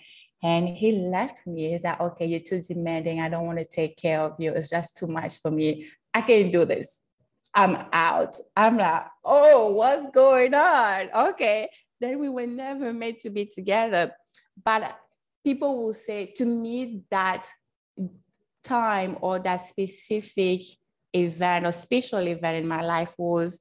And 0.41 0.69
he 0.69 0.93
left 0.93 1.45
me. 1.45 1.71
He's 1.71 1.83
like, 1.83 1.99
okay, 1.99 2.25
you're 2.25 2.39
too 2.39 2.61
demanding. 2.61 3.19
I 3.19 3.29
don't 3.29 3.45
want 3.45 3.59
to 3.59 3.65
take 3.65 3.97
care 3.97 4.21
of 4.21 4.35
you. 4.39 4.53
It's 4.53 4.69
just 4.69 4.97
too 4.97 5.07
much 5.07 5.39
for 5.39 5.51
me. 5.51 5.87
I 6.13 6.21
can't 6.21 6.51
do 6.51 6.65
this. 6.65 7.01
I'm 7.53 7.85
out. 7.91 8.37
I'm 8.55 8.77
like, 8.77 9.05
oh, 9.25 9.71
what's 9.73 10.09
going 10.11 10.53
on? 10.53 11.09
Okay. 11.13 11.69
Then 11.99 12.19
we 12.19 12.29
were 12.29 12.47
never 12.47 12.93
meant 12.93 13.19
to 13.19 13.29
be 13.29 13.45
together. 13.45 14.11
But 14.63 14.97
people 15.43 15.77
will 15.77 15.93
say 15.93 16.27
to 16.37 16.45
me 16.45 17.03
that 17.11 17.47
time 18.63 19.17
or 19.21 19.39
that 19.39 19.57
specific 19.57 20.61
event 21.13 21.65
or 21.65 21.71
special 21.71 22.27
event 22.27 22.57
in 22.57 22.67
my 22.67 22.81
life 22.81 23.13
was 23.17 23.59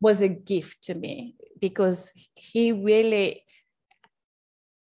was 0.00 0.20
a 0.20 0.28
gift 0.28 0.82
to 0.84 0.94
me 0.94 1.34
because 1.60 2.12
he 2.34 2.72
really 2.72 3.42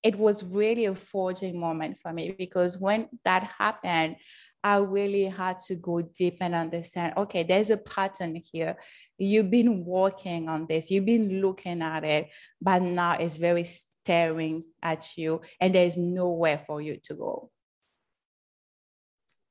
it 0.03 0.17
was 0.17 0.43
really 0.43 0.85
a 0.85 0.95
forging 0.95 1.59
moment 1.59 1.97
for 1.97 2.13
me 2.13 2.35
because 2.37 2.77
when 2.77 3.07
that 3.25 3.43
happened 3.57 4.15
i 4.63 4.77
really 4.77 5.25
had 5.25 5.59
to 5.59 5.75
go 5.75 6.01
deep 6.01 6.37
and 6.41 6.53
understand 6.55 7.13
okay 7.17 7.43
there's 7.43 7.69
a 7.69 7.77
pattern 7.77 8.41
here 8.51 8.75
you've 9.17 9.51
been 9.51 9.85
working 9.85 10.49
on 10.49 10.65
this 10.67 10.91
you've 10.91 11.05
been 11.05 11.41
looking 11.41 11.81
at 11.81 12.03
it 12.03 12.29
but 12.61 12.81
now 12.81 13.17
it's 13.17 13.37
very 13.37 13.63
staring 14.09 14.63
at 14.81 15.17
you 15.17 15.39
and 15.61 15.75
there's 15.75 15.95
nowhere 15.95 16.59
for 16.65 16.81
you 16.81 16.97
to 17.03 17.13
go. 17.13 17.51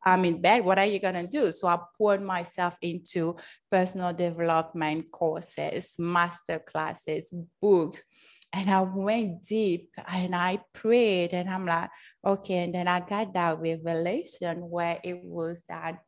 I'm 0.05 0.25
in 0.25 0.41
bed. 0.41 0.65
What 0.65 0.79
are 0.79 0.87
you 0.87 0.99
going 0.99 1.15
to 1.15 1.27
do? 1.27 1.53
So 1.53 1.69
I 1.69 1.79
poured 1.97 2.23
myself 2.23 2.77
into 2.83 3.37
personal 3.71 4.13
development 4.13 5.13
courses, 5.13 5.95
master 5.99 6.59
classes, 6.59 7.35
books. 7.61 8.05
And 8.53 8.71
I 8.71 8.81
went 8.81 9.45
deep 9.45 9.91
and 10.07 10.35
I 10.35 10.61
prayed 10.73 11.35
and 11.35 11.49
I'm 11.49 11.67
like, 11.67 11.91
okay. 12.25 12.65
And 12.65 12.75
then 12.75 12.89
I 12.89 13.01
got 13.01 13.35
that 13.35 13.61
revelation 13.61 14.69
where 14.71 14.99
it 15.05 15.23
was 15.23 15.63
that 15.69 15.99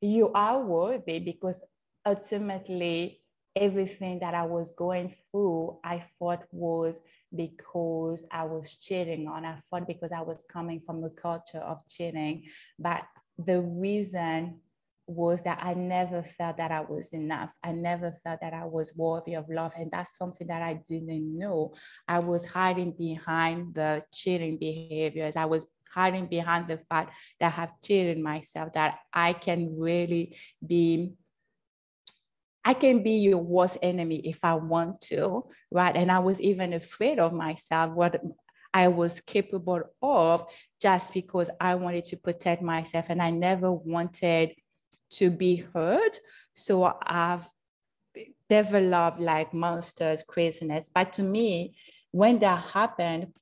you 0.00 0.32
are 0.32 0.62
worthy 0.62 1.18
because 1.18 1.62
ultimately 2.06 3.20
everything 3.56 4.18
that 4.20 4.34
I 4.34 4.44
was 4.44 4.72
going 4.72 5.14
through, 5.30 5.78
I 5.84 6.04
thought 6.18 6.44
was 6.50 7.00
because 7.34 8.24
I 8.30 8.44
was 8.44 8.76
cheating 8.76 9.28
on. 9.28 9.44
I 9.44 9.60
thought 9.70 9.86
because 9.86 10.12
I 10.12 10.22
was 10.22 10.44
coming 10.50 10.80
from 10.84 11.04
a 11.04 11.10
culture 11.10 11.58
of 11.58 11.86
cheating. 11.88 12.44
But 12.78 13.02
the 13.38 13.60
reason 13.60 14.60
was 15.06 15.42
that 15.44 15.58
I 15.62 15.74
never 15.74 16.22
felt 16.22 16.56
that 16.56 16.70
I 16.70 16.80
was 16.80 17.12
enough. 17.12 17.50
I 17.62 17.72
never 17.72 18.12
felt 18.24 18.40
that 18.40 18.54
I 18.54 18.64
was 18.64 18.94
worthy 18.96 19.34
of 19.34 19.48
love. 19.48 19.74
And 19.76 19.90
that's 19.90 20.16
something 20.16 20.46
that 20.46 20.62
I 20.62 20.80
didn't 20.88 21.38
know. 21.38 21.74
I 22.08 22.20
was 22.20 22.46
hiding 22.46 22.92
behind 22.92 23.74
the 23.74 24.02
cheating 24.12 24.58
behaviors. 24.58 25.36
I 25.36 25.44
was 25.44 25.66
hiding 25.92 26.26
behind 26.26 26.68
the 26.68 26.78
fact 26.88 27.12
that 27.38 27.46
I 27.48 27.50
have 27.50 27.72
cheated 27.82 28.18
myself, 28.18 28.72
that 28.74 28.98
I 29.12 29.32
can 29.34 29.78
really 29.78 30.36
be 30.64 31.12
I 32.66 32.72
can 32.72 33.02
be 33.02 33.12
your 33.18 33.38
worst 33.38 33.76
enemy 33.82 34.26
if 34.26 34.42
I 34.42 34.54
want 34.54 35.02
to, 35.02 35.44
right? 35.70 35.94
And 35.94 36.10
I 36.10 36.20
was 36.20 36.40
even 36.40 36.72
afraid 36.72 37.18
of 37.18 37.34
myself, 37.34 37.92
what 37.92 38.18
I 38.72 38.88
was 38.88 39.20
capable 39.20 39.82
of, 40.00 40.46
just 40.80 41.12
because 41.12 41.50
I 41.60 41.74
wanted 41.74 42.06
to 42.06 42.16
protect 42.16 42.62
myself 42.62 43.06
and 43.10 43.20
I 43.20 43.30
never 43.30 43.70
wanted 43.70 44.54
to 45.18 45.30
be 45.30 45.64
heard. 45.74 46.18
So 46.54 46.96
I've 47.02 47.46
developed 48.48 49.20
like 49.20 49.52
monsters, 49.52 50.22
craziness. 50.26 50.90
But 50.94 51.12
to 51.14 51.22
me, 51.22 51.74
when 52.10 52.38
that 52.40 52.64
happened, 52.64 53.34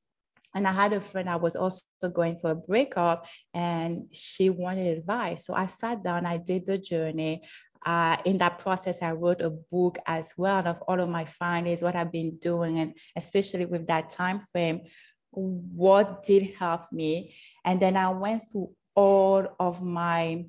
and 0.54 0.66
I 0.66 0.72
had 0.72 0.92
a 0.92 1.00
friend 1.00 1.30
I 1.30 1.36
was 1.36 1.56
also 1.56 1.82
going 2.12 2.36
for 2.36 2.50
a 2.50 2.54
breakup 2.54 3.26
and 3.54 4.04
she 4.12 4.50
wanted 4.50 4.98
advice. 4.98 5.46
So 5.46 5.54
I 5.54 5.66
sat 5.66 6.04
down, 6.04 6.26
I 6.26 6.36
did 6.36 6.66
the 6.66 6.76
journey, 6.76 7.42
uh, 7.84 8.16
in 8.24 8.38
that 8.38 8.58
process, 8.58 9.02
I 9.02 9.12
wrote 9.12 9.40
a 9.40 9.50
book 9.50 9.98
as 10.06 10.34
well 10.36 10.66
of 10.66 10.80
all 10.82 11.00
of 11.00 11.08
my 11.08 11.24
findings, 11.24 11.82
what 11.82 11.96
I've 11.96 12.12
been 12.12 12.36
doing, 12.36 12.78
and 12.78 12.94
especially 13.16 13.66
with 13.66 13.86
that 13.88 14.10
time 14.10 14.38
frame, 14.38 14.82
what 15.30 16.22
did 16.22 16.54
help 16.58 16.92
me. 16.92 17.34
And 17.64 17.80
then 17.80 17.96
I 17.96 18.10
went 18.10 18.44
through 18.50 18.70
all 18.94 19.48
of 19.58 19.82
my 19.82 20.44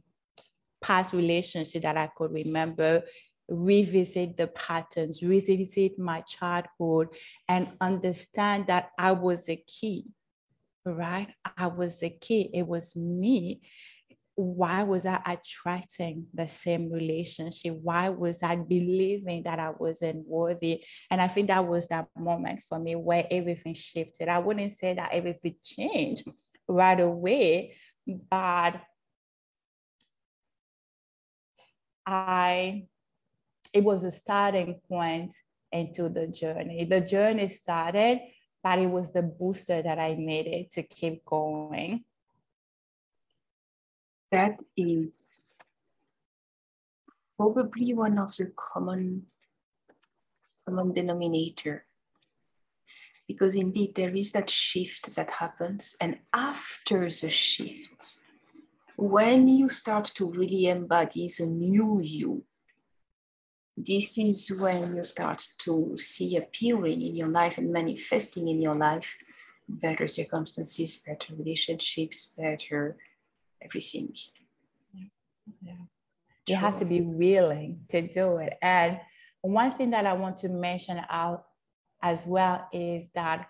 past 0.84 1.14
relationship 1.14 1.82
that 1.82 1.98
I 1.98 2.08
could 2.16 2.32
remember, 2.32 3.04
revisit 3.50 4.38
the 4.38 4.48
patterns, 4.48 5.24
revisit 5.24 5.98
my 5.98 6.22
childhood, 6.22 7.08
and 7.48 7.70
understand 7.82 8.68
that 8.68 8.92
I 9.00 9.14
was 9.14 9.50
a 9.50 9.56
key, 9.56 10.06
right? 10.86 11.30
I 11.58 11.68
was 11.68 12.04
a 12.04 12.10
key. 12.10 12.50
It 12.54 12.68
was 12.68 12.96
me. 12.96 13.62
Why 14.36 14.84
was 14.84 15.06
I 15.06 15.22
attracting 15.26 16.26
the 16.34 16.48
same 16.48 16.92
relationship? 16.92 17.78
Why 17.82 18.10
was 18.10 18.42
I 18.42 18.56
believing 18.56 19.44
that 19.44 19.60
I 19.60 19.72
wasn't 19.78 20.28
worthy? 20.28 20.84
And 21.10 21.22
I 21.22 21.28
think 21.28 21.48
that 21.48 21.68
was 21.68 21.88
that 21.88 22.08
moment 22.18 22.62
for 22.68 22.80
me 22.80 22.96
where 22.96 23.26
everything 23.30 23.76
shifted. 23.76 24.28
I 24.28 24.40
wouldn't 24.40 24.72
say 24.72 24.96
that 24.96 25.14
everything 25.14 25.56
changed 25.64 26.28
right 26.68 27.00
away, 27.00 27.76
but 28.30 28.82
I 32.06 32.88
it 33.74 33.84
was 33.84 34.04
a 34.04 34.12
starting 34.12 34.80
point 34.88 35.34
into 35.72 36.10
the 36.10 36.28
journey. 36.28 36.86
The 36.86 37.02
journey 37.02 37.48
started, 37.48 38.20
but 38.62 38.80
it 38.80 38.88
was 38.88 39.12
the 39.12 39.24
booster 39.24 39.82
that 39.82 39.98
I 39.98 40.14
needed 40.14 40.72
to 40.72 40.84
keep 40.84 41.26
going. 41.26 42.04
That 44.32 44.58
is 44.78 45.56
probably 47.38 47.94
one 47.94 48.18
of 48.20 48.36
the 48.36 48.52
common 48.56 49.24
common 50.66 50.94
denominator 50.94 51.86
because 53.28 53.56
indeed 53.56 53.96
there 53.96 54.16
is 54.16 54.32
that 54.32 54.50
shift 54.50 55.16
that 55.16 55.30
happens 55.30 55.96
and 56.00 56.20
after 56.34 57.10
the 57.10 57.30
shift 57.30 58.18
when 58.98 59.48
you 59.48 59.68
start 59.68 60.06
to 60.06 60.30
really 60.30 60.68
embody 60.68 61.28
the 61.38 61.46
new 61.46 62.00
you 62.02 62.44
this 63.76 64.18
is 64.18 64.52
when 64.60 64.96
you 64.96 65.04
start 65.04 65.48
to 65.58 65.94
see 65.98 66.38
appearing 66.38 67.02
in 67.02 67.16
your 67.16 67.30
life 67.30 67.58
and 67.58 67.72
manifesting 67.72 68.48
in 68.48 68.62
your 68.62 68.76
life 68.76 69.18
better 69.68 70.08
circumstances, 70.08 70.96
better 70.98 71.34
relationships, 71.36 72.36
better 72.38 72.98
everything. 73.62 74.14
Yeah. 74.94 75.06
yeah. 75.62 75.74
You 76.48 76.56
have 76.58 76.78
to 76.78 76.86
be 76.86 77.02
willing 77.02 77.82
to 77.90 78.02
do 78.02 78.38
it. 78.38 78.54
And 78.62 79.00
one 79.42 79.72
thing 79.72 79.92
that 79.92 80.06
I 80.06 80.14
want 80.14 80.38
to 80.38 80.50
mention 80.50 81.02
out 81.10 81.46
as 82.02 82.26
well 82.28 82.68
is 82.72 83.10
that 83.16 83.48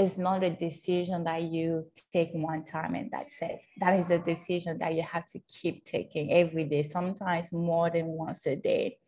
it's 0.00 0.16
not 0.16 0.42
a 0.42 0.50
decision 0.50 1.24
that 1.24 1.42
you 1.42 1.86
take 2.12 2.30
one 2.32 2.64
time 2.64 2.94
and 2.94 3.10
that's 3.10 3.40
it. 3.42 3.60
That 3.78 3.98
is 4.00 4.10
a 4.10 4.18
decision 4.18 4.78
that 4.78 4.94
you 4.94 5.02
have 5.02 5.26
to 5.26 5.40
keep 5.40 5.84
taking 5.84 6.32
every 6.32 6.64
day, 6.64 6.82
sometimes 6.82 7.52
more 7.52 7.90
than 7.90 8.06
once 8.06 8.46
a 8.46 8.56
day 8.56 8.98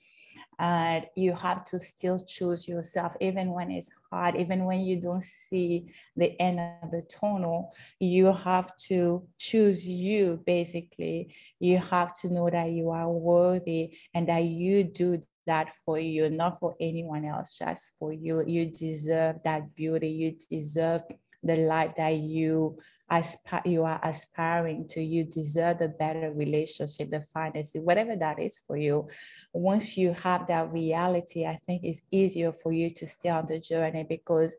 and 0.58 1.06
you 1.16 1.34
have 1.34 1.64
to 1.64 1.80
still 1.80 2.18
choose 2.18 2.68
yourself 2.68 3.12
even 3.20 3.50
when 3.52 3.70
it's 3.70 3.90
hard 4.11 4.37
even 4.37 4.64
when 4.64 4.80
you 4.80 5.00
don't 5.00 5.25
see 5.25 5.87
the 6.16 6.40
end 6.40 6.61
of 6.82 6.90
the 6.90 7.02
tunnel 7.02 7.72
you 7.99 8.32
have 8.32 8.75
to 8.76 9.26
choose 9.38 9.88
you 9.88 10.40
basically 10.46 11.34
you 11.58 11.78
have 11.78 12.12
to 12.14 12.32
know 12.32 12.49
that 12.50 12.70
you 12.70 12.90
are 12.90 13.11
worthy 13.11 13.96
and 14.14 14.28
that 14.28 14.44
you 14.44 14.84
do 14.84 15.22
that 15.46 15.72
for 15.84 15.99
you 15.99 16.30
not 16.30 16.58
for 16.58 16.75
anyone 16.80 17.25
else 17.25 17.56
just 17.58 17.92
for 17.99 18.12
you. 18.12 18.44
You 18.46 18.66
deserve 18.66 19.37
that 19.44 19.75
beauty. 19.75 20.08
You 20.08 20.37
deserve 20.50 21.02
the 21.42 21.56
life 21.56 21.92
that 21.96 22.16
you 22.16 22.78
aspire 23.11 23.62
you 23.64 23.84
are 23.84 24.00
aspiring 24.02 24.87
to. 24.88 25.02
You 25.02 25.25
deserve 25.25 25.78
the 25.78 25.88
better 25.88 26.32
relationship 26.32 27.11
the 27.11 27.22
finest 27.34 27.76
whatever 27.80 28.16
that 28.16 28.38
is 28.38 28.61
for 28.66 28.76
you. 28.76 29.08
Once 29.52 29.96
you 29.96 30.12
have 30.12 30.46
that 30.46 30.72
reality 30.72 31.44
i 31.44 31.56
think 31.66 31.82
it's 31.84 32.02
easier 32.11 32.52
for 32.52 32.72
you 32.72 32.90
to 32.90 33.06
stay 33.06 33.28
on 33.28 33.46
the 33.46 33.58
journey 33.58 34.04
because 34.08 34.54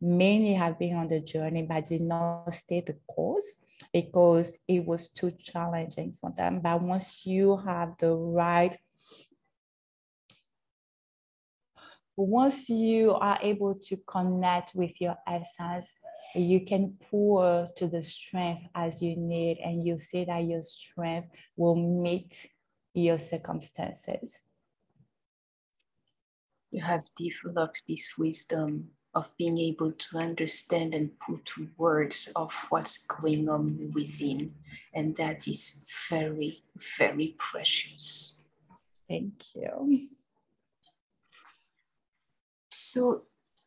many 0.00 0.54
have 0.54 0.78
been 0.78 0.96
on 0.96 1.08
the 1.08 1.20
journey 1.20 1.62
but 1.62 1.84
did 1.84 2.02
not 2.02 2.52
stay 2.52 2.80
the 2.80 2.96
course 3.06 3.54
because 3.92 4.58
it 4.68 4.84
was 4.84 5.08
too 5.08 5.30
challenging 5.32 6.14
for 6.20 6.32
them. 6.36 6.60
But 6.60 6.82
once 6.82 7.26
you 7.26 7.56
have 7.58 7.94
the 7.98 8.12
right 8.12 8.76
once 12.16 12.68
you 12.68 13.12
are 13.12 13.38
able 13.42 13.74
to 13.74 13.96
connect 14.06 14.74
with 14.74 15.00
your 15.00 15.16
essence 15.26 15.94
you 16.34 16.64
can 16.64 16.96
pour 17.00 17.68
to 17.76 17.86
the 17.86 18.02
strength 18.02 18.68
as 18.74 19.02
you 19.02 19.16
need, 19.16 19.58
and 19.58 19.86
you 19.86 19.98
see 19.98 20.24
that 20.24 20.44
your 20.44 20.62
strength 20.62 21.28
will 21.56 21.76
meet 21.76 22.46
your 22.92 23.18
circumstances. 23.18 24.42
You 26.70 26.82
have 26.82 27.04
developed 27.16 27.82
this 27.86 28.14
wisdom 28.18 28.88
of 29.14 29.30
being 29.38 29.58
able 29.58 29.92
to 29.92 30.18
understand 30.18 30.92
and 30.92 31.10
put 31.20 31.52
words 31.76 32.32
of 32.34 32.52
what's 32.70 32.98
going 32.98 33.48
on 33.48 33.92
within. 33.94 34.54
And 34.92 35.14
that 35.16 35.46
is 35.46 35.84
very, 36.10 36.64
very 36.98 37.36
precious. 37.38 38.44
Thank 39.08 39.54
you. 39.54 40.08
So 42.74 43.22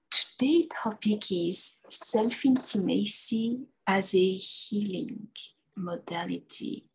Today's 0.10 0.68
topic 0.72 1.32
is 1.32 1.80
self-intimacy 1.90 3.60
as 3.86 4.16
a 4.16 4.32
healing 4.34 5.28
modality. 5.76 6.90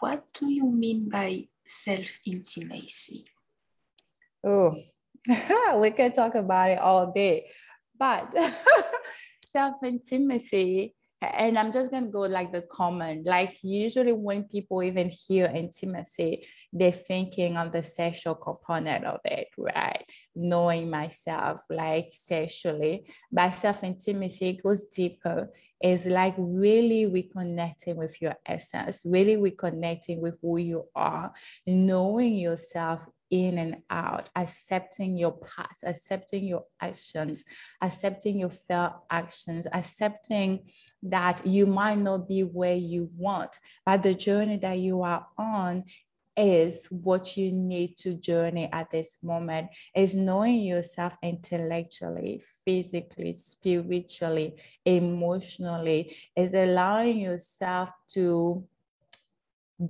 What 0.00 0.24
do 0.32 0.50
you 0.50 0.64
mean 0.64 1.08
by 1.08 1.48
self-intimacy? 1.66 3.26
Oh, 4.42 4.74
we 5.76 5.90
can 5.90 6.12
talk 6.12 6.34
about 6.34 6.70
it 6.70 6.78
all 6.78 7.12
day. 7.12 7.50
But 7.98 8.32
self-intimacy 9.46 10.94
and 11.20 11.58
I'm 11.58 11.72
just 11.72 11.90
gonna 11.90 12.06
go 12.06 12.20
like 12.20 12.52
the 12.52 12.62
common, 12.62 13.24
like 13.24 13.58
usually 13.62 14.12
when 14.12 14.44
people 14.44 14.82
even 14.82 15.10
hear 15.10 15.46
intimacy, 15.46 16.46
they're 16.72 16.92
thinking 16.92 17.56
on 17.56 17.70
the 17.70 17.82
sexual 17.82 18.36
component 18.36 19.04
of 19.04 19.20
it, 19.24 19.48
right? 19.56 20.04
Knowing 20.36 20.88
myself 20.90 21.62
like 21.70 22.10
sexually, 22.12 23.04
but 23.32 23.50
self-intimacy 23.50 24.60
goes 24.62 24.84
deeper. 24.84 25.50
It's 25.80 26.06
like 26.06 26.34
really 26.38 27.06
reconnecting 27.06 27.96
with 27.96 28.20
your 28.22 28.34
essence, 28.46 29.02
really 29.04 29.36
reconnecting 29.36 30.20
with 30.20 30.36
who 30.40 30.58
you 30.58 30.84
are, 30.94 31.32
knowing 31.66 32.34
yourself 32.34 33.08
in 33.30 33.58
and 33.58 33.76
out, 33.90 34.28
accepting 34.34 35.16
your 35.16 35.32
past, 35.32 35.84
accepting 35.84 36.44
your 36.44 36.64
actions, 36.80 37.44
accepting 37.80 38.38
your 38.38 38.50
failed 38.50 38.92
actions, 39.10 39.66
accepting 39.72 40.70
that 41.02 41.46
you 41.46 41.66
might 41.66 41.98
not 41.98 42.28
be 42.28 42.42
where 42.42 42.76
you 42.76 43.10
want, 43.16 43.58
but 43.84 44.02
the 44.02 44.14
journey 44.14 44.56
that 44.56 44.78
you 44.78 45.02
are 45.02 45.26
on 45.36 45.84
is 46.38 46.86
what 46.90 47.36
you 47.36 47.50
need 47.50 47.96
to 47.96 48.14
journey 48.14 48.68
at 48.72 48.90
this 48.92 49.18
moment. 49.22 49.68
Is 49.94 50.14
knowing 50.14 50.62
yourself 50.62 51.16
intellectually 51.22 52.42
physically 52.64 53.34
spiritually 53.34 54.54
emotionally. 54.84 56.16
Is 56.36 56.54
allowing 56.54 57.18
yourself 57.18 57.90
to 58.10 58.64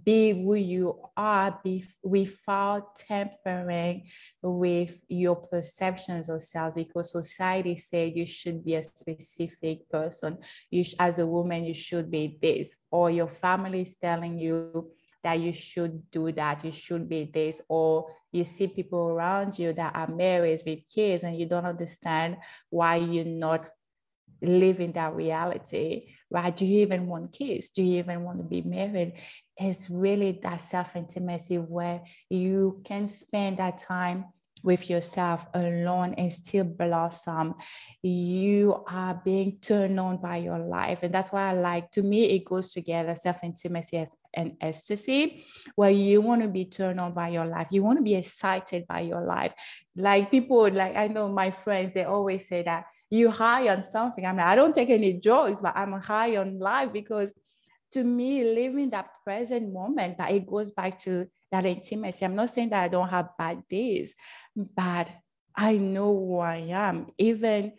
be 0.05 0.33
who 0.33 0.55
you 0.55 1.01
are 1.17 1.59
be, 1.65 1.85
without 2.03 2.97
tampering 2.97 4.07
with 4.43 5.03
your 5.09 5.37
perceptions 5.37 6.29
of 6.29 6.43
self 6.43 6.75
because 6.75 7.13
society 7.13 7.77
said 7.77 8.13
you 8.15 8.27
should 8.27 8.63
be 8.65 8.75
a 8.75 8.85
specific 8.85 9.89
person. 9.89 10.39
You 10.71 10.85
as 10.99 11.19
a 11.19 11.27
woman 11.27 11.65
you 11.65 11.75
should 11.75 12.11
be 12.11 12.39
this 12.41 12.77
or 12.91 13.11
your 13.11 13.29
family 13.29 13.83
is 13.83 13.97
telling 13.97 14.39
you 14.39 14.91
that 15.25 15.41
you 15.41 15.53
should 15.53 16.11
do 16.11 16.33
that 16.33 16.65
you 16.65 16.73
should 16.73 17.09
be 17.09 17.31
this 17.33 17.61
or 17.69 18.07
you 18.31 18.45
see 18.45 18.69
people 18.69 19.09
around 19.09 19.59
you 19.59 19.73
that 19.73 19.95
are 19.97 20.09
married 20.09 20.61
with 20.67 20.81
kids 20.95 21.25
and 21.25 21.37
you 21.37 21.47
don't 21.47 21.65
understand 21.65 22.37
why 22.71 22.97
you're 22.97 23.25
not 23.25 23.67
living 24.43 24.93
that 24.93 25.15
reality 25.15 26.15
right 26.31 26.57
do 26.57 26.67
you 26.67 26.81
even 26.81 27.07
want 27.07 27.33
kids 27.33 27.69
do 27.71 27.83
you 27.83 27.99
even 27.99 28.23
want 28.23 28.39
to 28.39 28.45
be 28.45 28.63
married 28.63 29.13
is 29.61 29.89
really 29.91 30.39
that 30.43 30.61
self 30.61 30.95
intimacy 30.97 31.57
where 31.57 32.03
you 32.31 32.81
can 32.85 33.07
spend 33.07 33.59
that 33.59 33.79
time 33.79 34.25
with 34.63 34.91
yourself 34.91 35.47
alone 35.55 36.15
and 36.15 36.33
still 36.33 36.65
blossom. 36.65 37.55
You 38.03 38.85
are 38.89 39.21
being 39.25 39.59
turned 39.61 39.99
on 40.01 40.19
by 40.19 40.39
your 40.39 40.59
life. 40.59 41.03
And 41.03 41.15
that's 41.15 41.33
why 41.33 41.51
I 41.51 41.53
like, 41.53 41.91
to 41.93 42.03
me, 42.03 42.25
it 42.25 42.45
goes 42.45 42.73
together 42.73 43.15
self 43.15 43.43
intimacy 43.45 44.07
and 44.35 44.57
ecstasy, 44.61 45.45
where 45.75 45.91
you 45.91 46.21
want 46.21 46.43
to 46.43 46.49
be 46.49 46.65
turned 46.65 47.01
on 47.01 47.13
by 47.15 47.29
your 47.29 47.47
life. 47.47 47.69
You 47.71 47.83
want 47.83 47.99
to 47.99 48.03
be 48.03 48.15
excited 48.15 48.87
by 48.87 49.01
your 49.01 49.25
life. 49.25 49.55
Like 49.97 50.31
people, 50.31 50.71
like 50.71 50.97
I 50.97 51.09
know 51.09 51.29
my 51.29 51.51
friends, 51.51 51.95
they 51.95 52.05
always 52.05 52.49
say 52.49 52.63
that 52.63 52.85
you 53.11 53.31
high 53.31 53.69
on 53.69 53.83
something. 53.83 54.27
I 54.27 54.33
mean, 54.33 54.41
I 54.41 54.55
don't 54.55 54.75
take 54.75 54.91
any 54.91 55.15
drugs, 55.15 55.61
but 55.61 55.77
I'm 55.77 55.93
high 55.93 56.37
on 56.37 56.59
life 56.59 56.93
because 56.93 57.33
to 57.93 58.05
me, 58.05 58.45
living 58.55 58.91
that 58.91 59.09
present 59.25 59.73
moment, 59.73 60.19
but 60.19 60.31
it 60.31 60.47
goes 60.47 60.71
back 60.71 60.99
to 61.01 61.27
that 61.51 61.65
intimacy. 61.65 62.25
I'm 62.25 62.35
not 62.35 62.51
saying 62.51 62.71
that 62.71 62.85
I 62.85 62.89
don't 62.89 63.09
have 63.09 63.31
bad 63.39 63.63
days, 63.69 64.15
but 64.55 65.09
I 65.57 65.79
know 65.79 66.15
who 66.15 66.39
I 66.39 66.57
am. 66.69 67.07
Even 67.17 67.73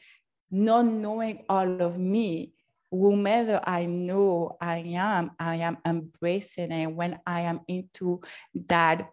not 0.50 0.86
knowing 0.86 1.46
all 1.48 1.82
of 1.82 1.98
me, 2.00 2.54
whomever 2.90 3.62
I 3.64 3.86
know 3.86 4.58
I 4.60 4.78
am, 4.96 5.32
I 5.40 5.58
am 5.58 5.78
embracing 5.86 6.72
it. 6.72 6.88
When 6.88 7.20
I 7.26 7.42
am 7.42 7.62
into 7.68 8.22
that 8.68 9.12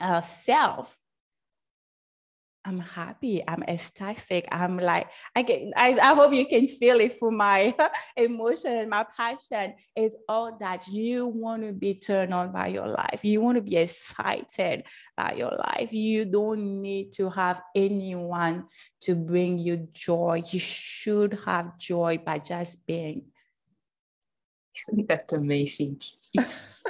uh, 0.00 0.20
self, 0.20 0.98
I'm 2.66 2.78
happy. 2.78 3.42
I'm 3.46 3.62
ecstatic. 3.62 4.48
I'm 4.50 4.76
like, 4.78 5.06
I 5.36 5.42
get, 5.42 5.62
I, 5.76 5.96
I 6.02 6.14
hope 6.14 6.34
you 6.34 6.46
can 6.46 6.66
feel 6.66 6.98
it 6.98 7.12
for 7.12 7.30
my 7.30 7.72
emotion 8.16 8.72
and 8.72 8.90
my 8.90 9.06
passion 9.16 9.74
is 9.94 10.16
all 10.28 10.58
that 10.58 10.88
you 10.88 11.28
want 11.28 11.62
to 11.62 11.72
be 11.72 11.94
turned 11.94 12.34
on 12.34 12.50
by 12.50 12.66
your 12.66 12.88
life. 12.88 13.20
You 13.22 13.40
want 13.40 13.54
to 13.54 13.62
be 13.62 13.76
excited 13.76 14.82
by 15.16 15.34
your 15.34 15.52
life. 15.52 15.92
You 15.92 16.24
don't 16.24 16.82
need 16.82 17.12
to 17.12 17.30
have 17.30 17.62
anyone 17.72 18.64
to 19.02 19.14
bring 19.14 19.60
you 19.60 19.86
joy. 19.92 20.42
You 20.50 20.58
should 20.58 21.38
have 21.46 21.78
joy 21.78 22.18
by 22.18 22.40
just 22.40 22.84
being. 22.84 23.26
Isn't 24.90 25.06
that 25.06 25.32
amazing? 25.32 26.00
It's, 26.34 26.82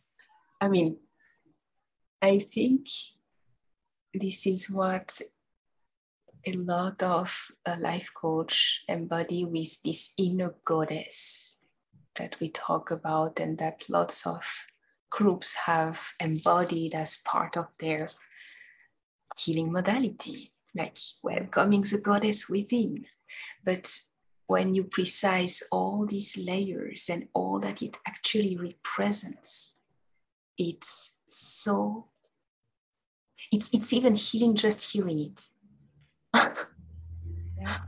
I 0.60 0.68
mean, 0.68 0.98
I 2.20 2.40
think 2.40 2.88
this 4.14 4.46
is 4.46 4.70
what 4.70 5.20
a 6.46 6.52
lot 6.52 7.02
of 7.02 7.50
a 7.66 7.76
life 7.78 8.10
coach 8.14 8.84
embody 8.88 9.44
with 9.44 9.82
this 9.82 10.12
inner 10.18 10.54
goddess 10.64 11.64
that 12.16 12.38
we 12.40 12.48
talk 12.50 12.90
about 12.90 13.40
and 13.40 13.58
that 13.58 13.84
lots 13.88 14.26
of 14.26 14.44
groups 15.10 15.54
have 15.54 16.12
embodied 16.20 16.94
as 16.94 17.18
part 17.24 17.56
of 17.56 17.66
their 17.80 18.08
healing 19.36 19.72
modality, 19.72 20.52
like 20.74 20.98
welcoming 21.22 21.82
the 21.82 22.00
goddess 22.00 22.48
within. 22.48 23.06
But 23.64 23.98
when 24.46 24.74
you 24.74 24.84
precise 24.84 25.62
all 25.72 26.06
these 26.06 26.36
layers 26.36 27.08
and 27.08 27.28
all 27.32 27.58
that 27.60 27.82
it 27.82 27.96
actually 28.06 28.56
represents, 28.56 29.80
it's 30.58 31.24
so 31.26 32.08
it's 33.54 33.72
it's 33.72 33.92
even 33.92 34.14
healing 34.14 34.54
just 34.54 34.90
hearing 34.90 35.20
it 35.30 35.40
yeah. 37.60 37.78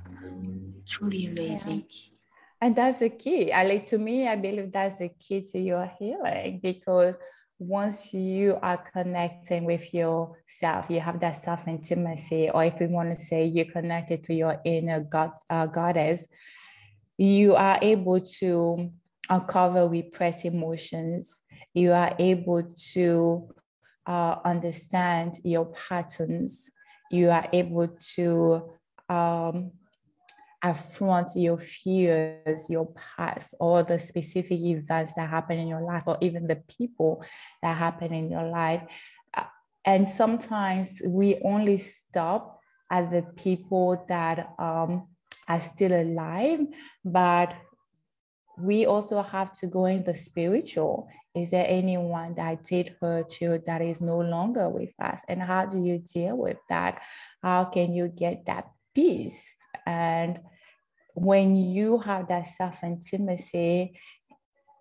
truly 0.86 1.26
amazing 1.26 1.84
yeah. 1.88 2.66
and 2.66 2.76
that's 2.76 2.98
the 2.98 3.10
key 3.10 3.52
i 3.52 3.64
like 3.64 3.86
to 3.86 3.98
me 3.98 4.28
i 4.28 4.36
believe 4.36 4.70
that's 4.70 4.98
the 4.98 5.08
key 5.08 5.40
to 5.42 5.58
your 5.58 5.90
healing 5.98 6.60
because 6.62 7.16
once 7.58 8.12
you 8.12 8.58
are 8.60 8.76
connecting 8.76 9.64
with 9.64 9.94
yourself, 9.94 10.90
you 10.90 11.00
have 11.00 11.20
that 11.20 11.36
self 11.36 11.66
intimacy, 11.66 12.50
or 12.50 12.64
if 12.64 12.78
we 12.78 12.86
want 12.86 13.18
to 13.18 13.24
say 13.24 13.46
you're 13.46 13.64
connected 13.64 14.22
to 14.24 14.34
your 14.34 14.60
inner 14.64 15.00
God, 15.00 15.32
uh, 15.48 15.66
goddess, 15.66 16.26
you 17.16 17.54
are 17.54 17.78
able 17.80 18.20
to 18.20 18.92
uncover 19.30 19.88
repressed 19.88 20.44
emotions. 20.44 21.42
You 21.72 21.92
are 21.92 22.14
able 22.18 22.62
to 22.92 23.48
uh, 24.06 24.36
understand 24.44 25.38
your 25.42 25.66
patterns, 25.66 26.70
you 27.10 27.30
are 27.30 27.46
able 27.52 27.88
to 28.14 28.70
um, 29.08 29.72
affront 30.62 31.30
your 31.36 31.58
fears, 31.58 32.68
your 32.70 32.88
past, 32.94 33.54
or 33.60 33.82
the 33.82 33.98
specific 33.98 34.60
events 34.60 35.14
that 35.14 35.28
happen 35.28 35.58
in 35.58 35.68
your 35.68 35.82
life, 35.82 36.04
or 36.06 36.16
even 36.20 36.46
the 36.46 36.56
people 36.56 37.24
that 37.62 37.76
happen 37.76 38.12
in 38.12 38.30
your 38.30 38.48
life. 38.48 38.82
Uh, 39.34 39.44
and 39.84 40.08
sometimes 40.08 41.00
we 41.04 41.40
only 41.44 41.78
stop 41.78 42.60
at 42.90 43.10
the 43.10 43.22
people 43.22 44.04
that 44.08 44.54
um, 44.58 45.08
are 45.48 45.60
still 45.60 45.92
alive, 45.92 46.60
but 47.04 47.54
we 48.58 48.86
also 48.86 49.22
have 49.22 49.52
to 49.52 49.66
go 49.66 49.86
in 49.86 50.02
the 50.04 50.14
spiritual. 50.14 51.08
Is 51.36 51.50
there 51.50 51.66
anyone 51.68 52.34
that 52.36 52.64
did 52.64 52.96
hurt 52.98 53.42
you 53.42 53.62
that 53.66 53.82
is 53.82 54.00
no 54.00 54.18
longer 54.18 54.70
with 54.70 54.94
us? 54.98 55.20
And 55.28 55.42
how 55.42 55.66
do 55.66 55.84
you 55.84 55.98
deal 55.98 56.34
with 56.34 56.56
that? 56.70 57.02
How 57.42 57.64
can 57.66 57.92
you 57.92 58.08
get 58.08 58.46
that 58.46 58.70
peace? 58.94 59.54
And 59.84 60.40
when 61.14 61.54
you 61.54 61.98
have 61.98 62.28
that 62.28 62.46
self 62.46 62.82
intimacy, 62.82 64.00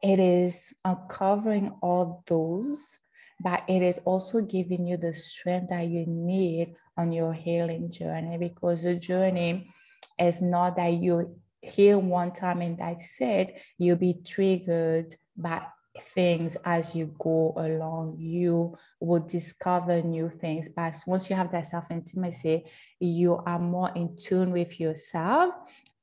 it 0.02 0.20
is 0.20 0.74
uncovering 0.86 1.74
all 1.82 2.24
those, 2.26 3.00
but 3.44 3.64
it 3.68 3.82
is 3.82 4.00
also 4.06 4.40
giving 4.40 4.88
you 4.88 4.96
the 4.96 5.14
strength 5.14 5.70
that 5.72 5.88
you 5.88 6.06
need 6.08 6.76
on 6.98 7.12
your 7.12 7.34
healing 7.34 7.92
journey 7.92 8.38
because 8.38 8.84
the 8.84 8.96
journey 8.96 9.70
is 10.18 10.42
not 10.42 10.78
that 10.78 10.94
you 10.94 11.36
heal 11.62 12.00
one 12.00 12.32
time 12.32 12.62
and 12.62 12.78
that's 12.78 13.18
it, 13.20 13.62
you'll 13.78 13.98
be 13.98 14.14
triggered 14.26 15.16
by 15.36 15.62
things 16.02 16.58
as 16.66 16.96
you 16.96 17.14
go 17.20 17.54
along. 17.58 18.18
You 18.20 18.78
will 19.00 19.22
discover 19.22 20.02
new 20.02 20.30
things. 20.30 20.70
But 20.70 20.96
once 21.08 21.30
you 21.30 21.36
have 21.36 21.52
that 21.52 21.66
self 21.68 21.92
intimacy, 21.92 22.66
you 23.00 23.36
are 23.46 23.60
more 23.60 23.92
in 23.96 24.16
tune 24.18 24.52
with 24.52 24.80
yourself 24.80 25.56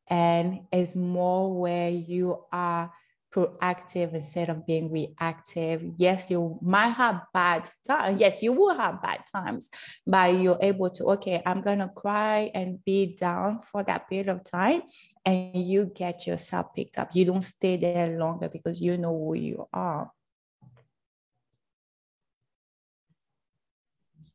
and 0.09 0.61
it's 0.73 0.95
more 0.97 1.59
where 1.59 1.89
you 1.89 2.45
are 2.53 2.93
proactive 3.33 4.15
instead 4.15 4.49
of 4.49 4.67
being 4.67 4.93
reactive. 4.93 5.83
Yes, 5.97 6.31
you 6.31 6.59
might 6.63 6.91
have 6.91 7.23
bad 7.33 7.71
times. 7.87 8.21
Yes, 8.21 8.43
you 8.43 8.53
will 8.53 8.75
have 8.77 9.03
bad 9.03 9.21
times, 9.33 9.71
but 10.07 10.35
you're 10.39 10.59
able 10.61 10.91
to, 10.91 11.05
okay, 11.13 11.43
I'm 11.45 11.63
going 11.63 11.79
to 11.79 11.89
cry 11.89 12.51
and 12.55 12.85
be 12.85 13.17
down 13.17 13.63
for 13.63 13.83
that 13.85 14.09
period 14.09 14.29
of 14.29 14.45
time. 14.45 14.83
And 15.25 15.57
you 15.57 15.91
get 15.95 16.27
yourself 16.27 16.75
picked 16.75 16.99
up. 16.99 17.11
You 17.15 17.25
don't 17.25 17.43
stay 17.43 17.77
there 17.77 18.19
longer 18.19 18.49
because 18.49 18.81
you 18.81 18.99
know 18.99 19.17
who 19.17 19.35
you 19.35 19.69
are. 19.73 20.11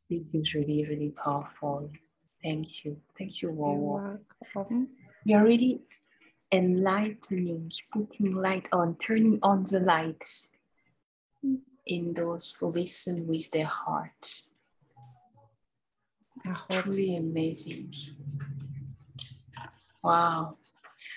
This 0.10 0.24
is 0.34 0.54
really, 0.54 0.86
really 0.88 1.10
powerful. 1.10 1.92
Thank 2.42 2.86
you. 2.86 2.98
Thank 3.18 3.42
you, 3.42 3.50
Ohouo. 3.50 4.00
You're, 4.00 4.20
welcome. 4.56 4.88
You're 5.26 5.44
really 5.44 5.82
enlightening, 6.52 7.72
putting 7.92 8.36
light 8.36 8.66
on, 8.72 8.96
turning 8.96 9.40
on 9.44 9.64
the 9.70 9.80
lights 9.80 10.52
in 11.86 12.14
those 12.14 12.56
who 12.60 12.68
listen 12.68 13.28
with 13.28 13.52
their 13.52 13.66
heart. 13.66 14.44
It's 16.46 16.62
truly 16.70 17.16
amazing. 17.16 17.94
Wow. 20.04 20.58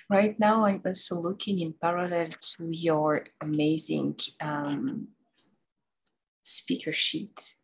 Right 0.08 0.38
now, 0.40 0.64
I'm 0.64 0.82
also 0.84 1.20
looking 1.20 1.60
in 1.60 1.74
parallel 1.80 2.30
to 2.56 2.68
your 2.68 3.26
amazing 3.40 4.16
um, 4.40 5.08
speaker 6.42 6.92
sheet. 6.92 7.54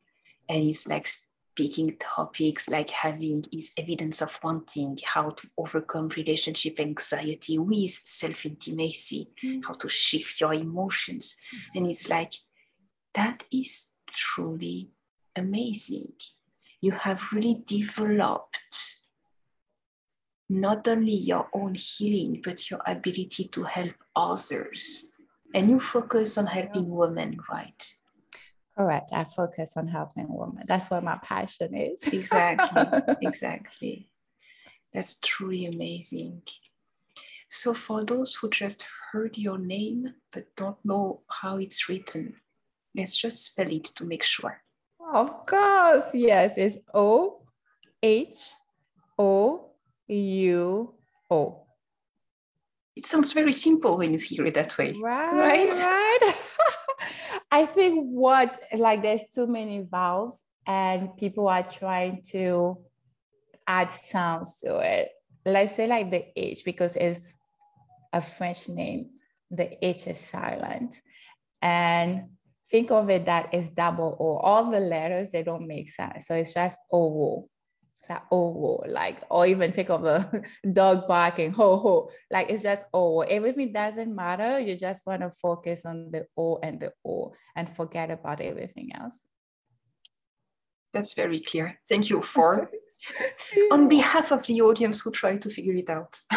And 0.48 0.62
it's 0.62 0.86
like 0.86 1.08
picking 1.56 1.96
topics 1.98 2.68
like 2.68 2.90
having 2.90 3.44
is 3.52 3.72
evidence 3.78 4.20
of 4.22 4.38
wanting, 4.44 4.98
how 5.04 5.30
to 5.30 5.48
overcome 5.58 6.08
relationship 6.08 6.78
anxiety 6.78 7.58
with 7.58 7.90
self-intimacy, 7.90 9.30
mm. 9.42 9.62
how 9.66 9.74
to 9.74 9.88
shift 9.88 10.40
your 10.40 10.54
emotions. 10.54 11.34
Mm. 11.54 11.78
And 11.78 11.90
it's 11.90 12.08
like, 12.08 12.32
that 13.14 13.44
is 13.50 13.86
truly 14.08 14.90
amazing. 15.34 16.12
You 16.80 16.92
have 16.92 17.32
really 17.32 17.62
developed 17.66 18.96
not 20.48 20.86
only 20.86 21.14
your 21.14 21.48
own 21.52 21.74
healing, 21.74 22.42
but 22.44 22.70
your 22.70 22.80
ability 22.86 23.48
to 23.48 23.64
help 23.64 23.94
others. 24.14 25.06
And 25.54 25.70
you 25.70 25.80
focus 25.80 26.36
on 26.38 26.46
helping 26.46 26.88
women, 26.88 27.38
right? 27.50 27.94
Correct. 28.76 29.10
I 29.12 29.24
focus 29.24 29.76
on 29.76 29.88
helping 29.88 30.26
women. 30.28 30.64
That's 30.66 30.90
where 30.90 31.00
my 31.00 31.18
passion 31.22 31.74
is. 31.74 32.02
exactly. 32.04 33.16
Exactly. 33.22 34.08
That's 34.92 35.16
truly 35.22 35.66
amazing. 35.66 36.42
So, 37.48 37.72
for 37.74 38.04
those 38.04 38.34
who 38.34 38.50
just 38.50 38.86
heard 39.12 39.38
your 39.38 39.58
name 39.58 40.14
but 40.32 40.46
don't 40.56 40.76
know 40.84 41.22
how 41.28 41.56
it's 41.56 41.88
written, 41.88 42.34
let's 42.94 43.16
just 43.16 43.44
spell 43.44 43.72
it 43.72 43.84
to 43.96 44.04
make 44.04 44.22
sure. 44.22 44.60
Of 45.12 45.46
course. 45.46 46.10
Yes. 46.12 46.54
It's 46.56 46.76
O 46.92 47.42
H 48.02 48.52
O 49.18 49.70
U 50.08 50.94
O. 51.30 51.62
It 52.94 53.06
sounds 53.06 53.32
very 53.32 53.52
simple 53.52 53.98
when 53.98 54.12
you 54.12 54.18
hear 54.18 54.46
it 54.46 54.54
that 54.54 54.76
way. 54.78 54.94
Right. 55.00 55.32
Right. 55.32 55.70
right. 55.70 56.34
I 57.56 57.64
think 57.64 58.08
what 58.10 58.60
like 58.76 59.00
there's 59.00 59.28
too 59.34 59.46
many 59.46 59.80
vowels 59.80 60.38
and 60.66 61.16
people 61.16 61.48
are 61.48 61.62
trying 61.62 62.20
to 62.32 62.84
add 63.66 63.90
sounds 63.90 64.60
to 64.60 64.80
it. 64.80 65.08
Let's 65.46 65.74
say 65.74 65.86
like 65.86 66.10
the 66.10 66.26
H 66.36 66.66
because 66.66 66.96
it's 66.96 67.34
a 68.12 68.20
French 68.20 68.68
name, 68.68 69.08
the 69.50 69.82
H 69.82 70.06
is 70.06 70.18
silent. 70.20 71.00
And 71.62 72.24
think 72.70 72.90
of 72.90 73.08
it 73.08 73.24
that 73.24 73.48
it's 73.54 73.70
double 73.70 74.18
O. 74.20 74.36
All 74.36 74.70
the 74.70 74.80
letters, 74.80 75.30
they 75.30 75.42
don't 75.42 75.66
make 75.66 75.88
sense. 75.88 76.26
So 76.26 76.34
it's 76.34 76.52
just 76.52 76.78
O. 76.92 77.48
Like 78.08 78.22
oh, 78.30 78.82
O, 78.84 78.84
like, 78.88 79.22
or 79.30 79.46
even 79.46 79.72
think 79.72 79.90
of 79.90 80.04
a 80.04 80.42
dog 80.72 81.08
barking, 81.08 81.52
ho, 81.52 81.76
ho. 81.76 82.10
Like 82.30 82.50
it's 82.50 82.62
just 82.62 82.82
oh, 82.92 83.18
O. 83.18 83.20
Everything 83.20 83.72
doesn't 83.72 84.14
matter. 84.14 84.60
You 84.60 84.76
just 84.76 85.06
want 85.06 85.22
to 85.22 85.30
focus 85.30 85.84
on 85.84 86.10
the 86.10 86.26
O 86.36 86.58
and 86.62 86.80
the 86.80 86.92
O 87.04 87.32
and 87.54 87.68
forget 87.68 88.10
about 88.10 88.40
everything 88.40 88.90
else. 88.94 89.20
That's 90.92 91.14
very 91.14 91.40
clear. 91.40 91.78
Thank 91.88 92.08
you 92.08 92.22
for 92.22 92.70
on 93.72 93.88
behalf 93.88 94.32
of 94.32 94.46
the 94.46 94.62
audience 94.62 95.02
who 95.02 95.10
try 95.10 95.36
to 95.36 95.50
figure 95.50 95.74
it 95.74 95.90
out. 95.90 96.20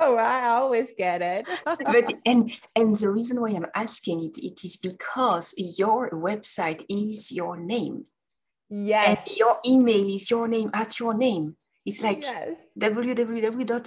oh, 0.00 0.16
I 0.16 0.48
always 0.48 0.88
get 0.96 1.22
it. 1.22 1.46
but 1.64 2.12
and 2.26 2.52
and 2.76 2.96
the 2.96 3.10
reason 3.10 3.40
why 3.40 3.50
I'm 3.50 3.66
asking 3.74 4.24
it, 4.24 4.38
it 4.38 4.64
is 4.64 4.76
because 4.76 5.54
your 5.56 6.10
website 6.10 6.84
is 6.88 7.32
your 7.32 7.56
name. 7.56 8.04
Yes. 8.74 9.28
And 9.28 9.36
your 9.36 9.58
email 9.66 10.14
is 10.14 10.30
your 10.30 10.48
name 10.48 10.70
at 10.72 10.98
your 10.98 11.12
name. 11.12 11.56
It's 11.84 12.02
like 12.02 12.22
yes. 12.22 12.58
www.ohouo.com 12.78 13.84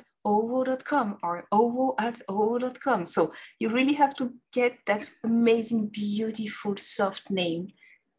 or 1.24 1.48
ohouo 1.52 1.95
at 1.98 2.21
ohouo.com. 2.30 3.08
So 3.08 3.34
you 3.60 3.69
really 3.69 3.93
have 3.93 4.15
to 4.17 4.34
get 4.54 4.78
that 4.86 5.10
amazing, 5.24 5.88
beautiful, 5.88 6.76
soft 6.78 7.32
name 7.32 7.69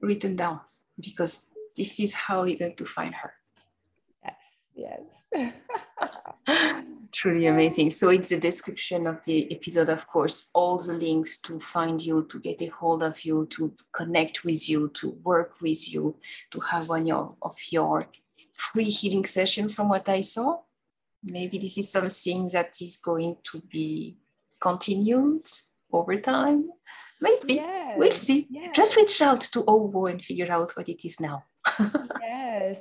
written 0.00 0.34
down 0.34 0.58
because 0.98 1.50
this 1.76 2.00
is 2.00 2.12
how 2.14 2.42
you're 2.42 2.58
going 2.58 2.74
to 2.76 2.84
find 2.84 3.14
her. 3.14 3.34
Yes. 4.76 5.00
Truly 7.12 7.46
amazing. 7.46 7.90
So 7.90 8.10
it's 8.10 8.28
the 8.28 8.38
description 8.38 9.06
of 9.06 9.24
the 9.24 9.50
episode, 9.50 9.88
of 9.88 10.06
course, 10.06 10.50
all 10.52 10.76
the 10.76 10.92
links 10.92 11.38
to 11.38 11.58
find 11.58 12.04
you, 12.04 12.26
to 12.30 12.38
get 12.38 12.60
a 12.60 12.66
hold 12.66 13.02
of 13.02 13.24
you, 13.24 13.46
to 13.52 13.72
connect 13.92 14.44
with 14.44 14.68
you, 14.68 14.88
to 14.94 15.10
work 15.24 15.60
with 15.62 15.90
you, 15.90 16.16
to 16.50 16.60
have 16.60 16.88
one 16.88 17.10
of 17.10 17.56
your 17.70 18.06
free 18.52 18.90
healing 18.90 19.24
session 19.24 19.68
from 19.68 19.88
what 19.88 20.08
I 20.08 20.20
saw. 20.20 20.58
Maybe 21.22 21.58
this 21.58 21.78
is 21.78 21.90
something 21.90 22.48
that 22.50 22.76
is 22.80 22.98
going 22.98 23.38
to 23.50 23.60
be 23.60 24.18
continued 24.60 25.46
over 25.92 26.16
time. 26.16 26.70
Maybe. 27.20 27.54
Yes. 27.54 27.94
We'll 27.96 28.12
see. 28.12 28.46
Yes. 28.50 28.76
Just 28.76 28.96
reach 28.96 29.22
out 29.22 29.40
to 29.40 29.62
Ohouo 29.62 30.10
and 30.10 30.22
figure 30.22 30.52
out 30.52 30.76
what 30.76 30.88
it 30.88 31.04
is 31.04 31.18
now. 31.18 31.44
yes, 31.78 31.96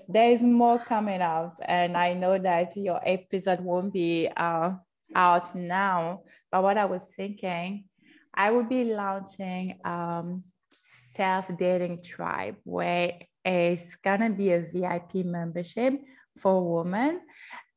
there 0.08 0.32
is 0.32 0.41
more 0.41 0.80
coming 0.80 1.21
up. 1.21 1.60
And 1.63 1.95
I 1.98 2.13
know 2.13 2.38
that 2.38 2.76
your 2.78 3.02
episode 3.06 3.62
won't 3.62 3.93
be 3.93 4.30
uh, 4.36 4.74
out 5.15 5.56
now. 5.56 6.21
But 6.52 6.63
what 6.63 6.78
I 6.78 6.86
was 6.86 7.13
thinking, 7.15 7.86
I 8.34 8.52
will 8.52 8.63
be 8.63 8.84
launching 8.93 9.80
um, 9.86 10.43
self 10.84 11.50
dating 11.58 12.04
tribe 12.04 12.56
where 12.63 13.13
it's 13.43 13.95
gonna 13.95 14.30
be 14.30 14.52
a 14.52 14.62
VIP 14.62 15.26
membership 15.26 15.93
for 16.38 16.84
women 16.84 17.21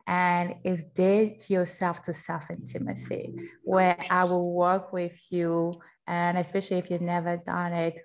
and 0.08 0.54
it's 0.64 0.84
date 0.84 1.50
yourself 1.50 2.02
to 2.02 2.14
self 2.14 2.50
intimacy, 2.50 3.34
where 3.62 3.96
I 4.08 4.24
will 4.24 4.54
work 4.54 4.90
with 4.90 5.20
you, 5.30 5.72
and 6.06 6.38
especially 6.38 6.78
if 6.78 6.90
you've 6.90 7.02
never 7.02 7.36
done 7.36 7.74
it 7.74 8.00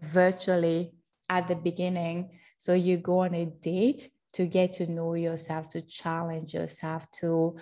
virtually 0.00 0.94
at 1.28 1.48
the 1.48 1.56
beginning. 1.56 2.38
So 2.64 2.72
you 2.72 2.96
go 2.96 3.18
on 3.18 3.34
a 3.34 3.44
date 3.44 4.08
to 4.32 4.46
get 4.46 4.72
to 4.72 4.86
know 4.86 5.12
yourself, 5.12 5.68
to 5.68 5.82
challenge 5.82 6.54
yourself, 6.54 7.06
to 7.20 7.58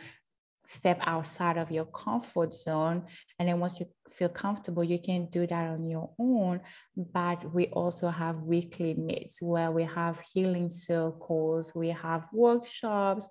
step 0.64 1.00
outside 1.00 1.58
of 1.58 1.72
your 1.72 1.86
comfort 1.86 2.54
zone. 2.54 3.06
And 3.36 3.48
then 3.48 3.58
once 3.58 3.80
you 3.80 3.86
feel 4.12 4.28
comfortable, 4.28 4.84
you 4.84 5.00
can 5.00 5.26
do 5.26 5.44
that 5.44 5.70
on 5.70 5.88
your 5.88 6.10
own. 6.20 6.60
But 6.96 7.52
we 7.52 7.66
also 7.72 8.10
have 8.10 8.42
weekly 8.42 8.94
meets 8.94 9.42
where 9.42 9.72
we 9.72 9.82
have 9.82 10.20
healing 10.32 10.70
circles, 10.70 11.72
we 11.74 11.88
have 11.88 12.28
workshops 12.32 13.28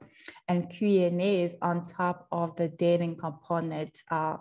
and 0.49 0.69
Q 0.69 1.05
and 1.05 1.21
A's 1.21 1.55
on 1.61 1.85
top 1.85 2.27
of 2.33 2.53
the 2.57 2.67
dating 2.67 3.15
component 3.15 3.97
uh, 4.11 4.35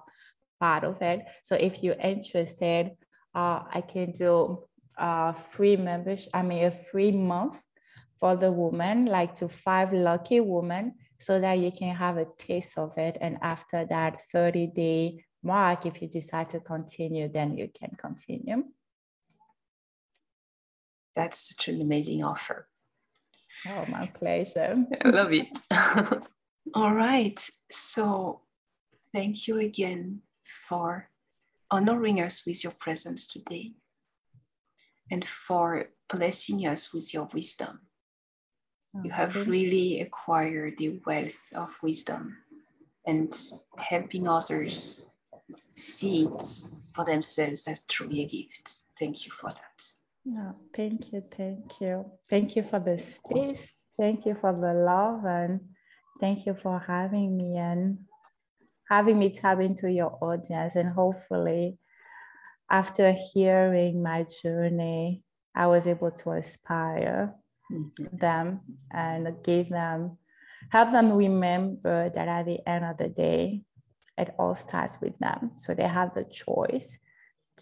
part 0.58 0.82
of 0.82 1.00
it. 1.00 1.20
So 1.44 1.54
if 1.54 1.80
you're 1.84 1.94
interested, 1.94 2.90
uh, 3.32 3.62
I 3.72 3.82
can 3.86 4.10
do 4.10 4.64
a 5.00 5.34
free 5.34 5.76
membership, 5.76 6.30
I 6.34 6.42
mean 6.42 6.64
a 6.64 6.70
free 6.70 7.10
month 7.10 7.62
for 8.18 8.36
the 8.36 8.52
woman, 8.52 9.06
like 9.06 9.34
to 9.36 9.48
five 9.48 9.92
lucky 9.92 10.40
women 10.40 10.94
so 11.18 11.40
that 11.40 11.58
you 11.58 11.72
can 11.72 11.96
have 11.96 12.18
a 12.18 12.26
taste 12.38 12.78
of 12.78 12.96
it. 12.98 13.16
And 13.20 13.38
after 13.40 13.86
that 13.86 14.20
30 14.30 14.68
day 14.68 15.24
mark, 15.42 15.86
if 15.86 16.02
you 16.02 16.08
decide 16.08 16.50
to 16.50 16.60
continue, 16.60 17.28
then 17.28 17.56
you 17.56 17.70
can 17.72 17.96
continue. 17.98 18.64
That's 21.16 21.48
such 21.48 21.68
an 21.68 21.80
amazing 21.80 22.22
offer. 22.22 22.68
Oh, 23.68 23.84
my 23.88 24.06
pleasure. 24.06 24.84
I 25.04 25.08
love 25.08 25.32
it. 25.32 25.58
All 26.74 26.94
right. 26.94 27.40
So 27.70 28.42
thank 29.12 29.48
you 29.48 29.58
again 29.58 30.20
for 30.42 31.08
honoring 31.70 32.20
us 32.20 32.44
with 32.46 32.62
your 32.64 32.72
presence 32.72 33.26
today 33.26 33.72
and 35.10 35.24
for 35.24 35.86
blessing 36.08 36.66
us 36.66 36.92
with 36.92 37.12
your 37.12 37.28
wisdom. 37.32 37.80
Oh, 38.94 39.02
you 39.04 39.10
have 39.10 39.48
really 39.48 40.00
acquired 40.00 40.78
the 40.78 41.00
wealth 41.06 41.52
of 41.54 41.76
wisdom 41.82 42.36
and 43.06 43.36
helping 43.78 44.28
others 44.28 45.06
see 45.74 46.24
it 46.24 46.44
for 46.92 47.04
themselves 47.04 47.66
as 47.66 47.82
truly 47.84 48.22
a 48.22 48.26
gift. 48.26 48.84
Thank 48.98 49.26
you 49.26 49.32
for 49.32 49.50
that. 49.50 49.90
No, 50.24 50.56
thank 50.74 51.12
you, 51.12 51.22
thank 51.30 51.80
you. 51.80 52.04
Thank 52.28 52.56
you 52.56 52.62
for 52.62 52.78
the 52.78 52.98
space. 52.98 53.70
Thank 53.96 54.26
you 54.26 54.34
for 54.34 54.52
the 54.52 54.74
love 54.74 55.24
and 55.24 55.60
thank 56.18 56.46
you 56.46 56.54
for 56.54 56.78
having 56.78 57.36
me 57.36 57.56
and 57.56 57.98
having 58.88 59.18
me 59.18 59.30
tap 59.30 59.60
into 59.60 59.90
your 59.90 60.18
audience 60.20 60.74
and 60.76 60.90
hopefully 60.90 61.78
after 62.70 63.14
hearing 63.32 64.02
my 64.02 64.26
journey, 64.42 65.22
I 65.54 65.66
was 65.66 65.86
able 65.86 66.12
to 66.12 66.30
inspire 66.32 67.34
mm-hmm. 67.70 68.16
them 68.16 68.60
and 68.92 69.36
give 69.42 69.68
them, 69.68 70.18
help 70.70 70.92
them 70.92 71.12
remember 71.12 72.10
that 72.10 72.28
at 72.28 72.46
the 72.46 72.66
end 72.68 72.84
of 72.84 72.96
the 72.96 73.08
day, 73.08 73.62
it 74.16 74.34
all 74.38 74.54
starts 74.54 74.98
with 75.00 75.18
them. 75.18 75.52
So 75.56 75.74
they 75.74 75.88
have 75.88 76.14
the 76.14 76.24
choice 76.24 76.98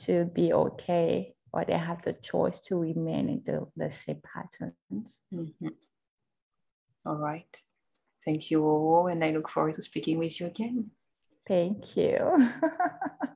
to 0.01 0.27
be 0.27 0.53
okay 0.53 1.35
or 1.53 1.65
they 1.65 1.79
have 1.79 2.03
the 2.03 2.13
choice 2.13 2.61
to 2.61 2.79
remain 2.79 3.29
in 3.29 3.43
the, 3.45 3.67
the 3.77 3.91
same 3.91 4.21
patterns. 4.23 5.23
Mm-hmm. 5.33 5.69
All 7.07 7.17
right. 7.17 7.57
Thank 8.25 8.51
you, 8.51 8.61
Ohouo, 8.61 9.11
and 9.11 9.25
I 9.25 9.31
look 9.31 9.49
forward 9.49 9.77
to 9.77 9.83
speaking 9.83 10.19
with 10.19 10.39
you 10.39 10.47
again. 10.47 10.91
Thank 11.47 11.97
you. 11.97 12.51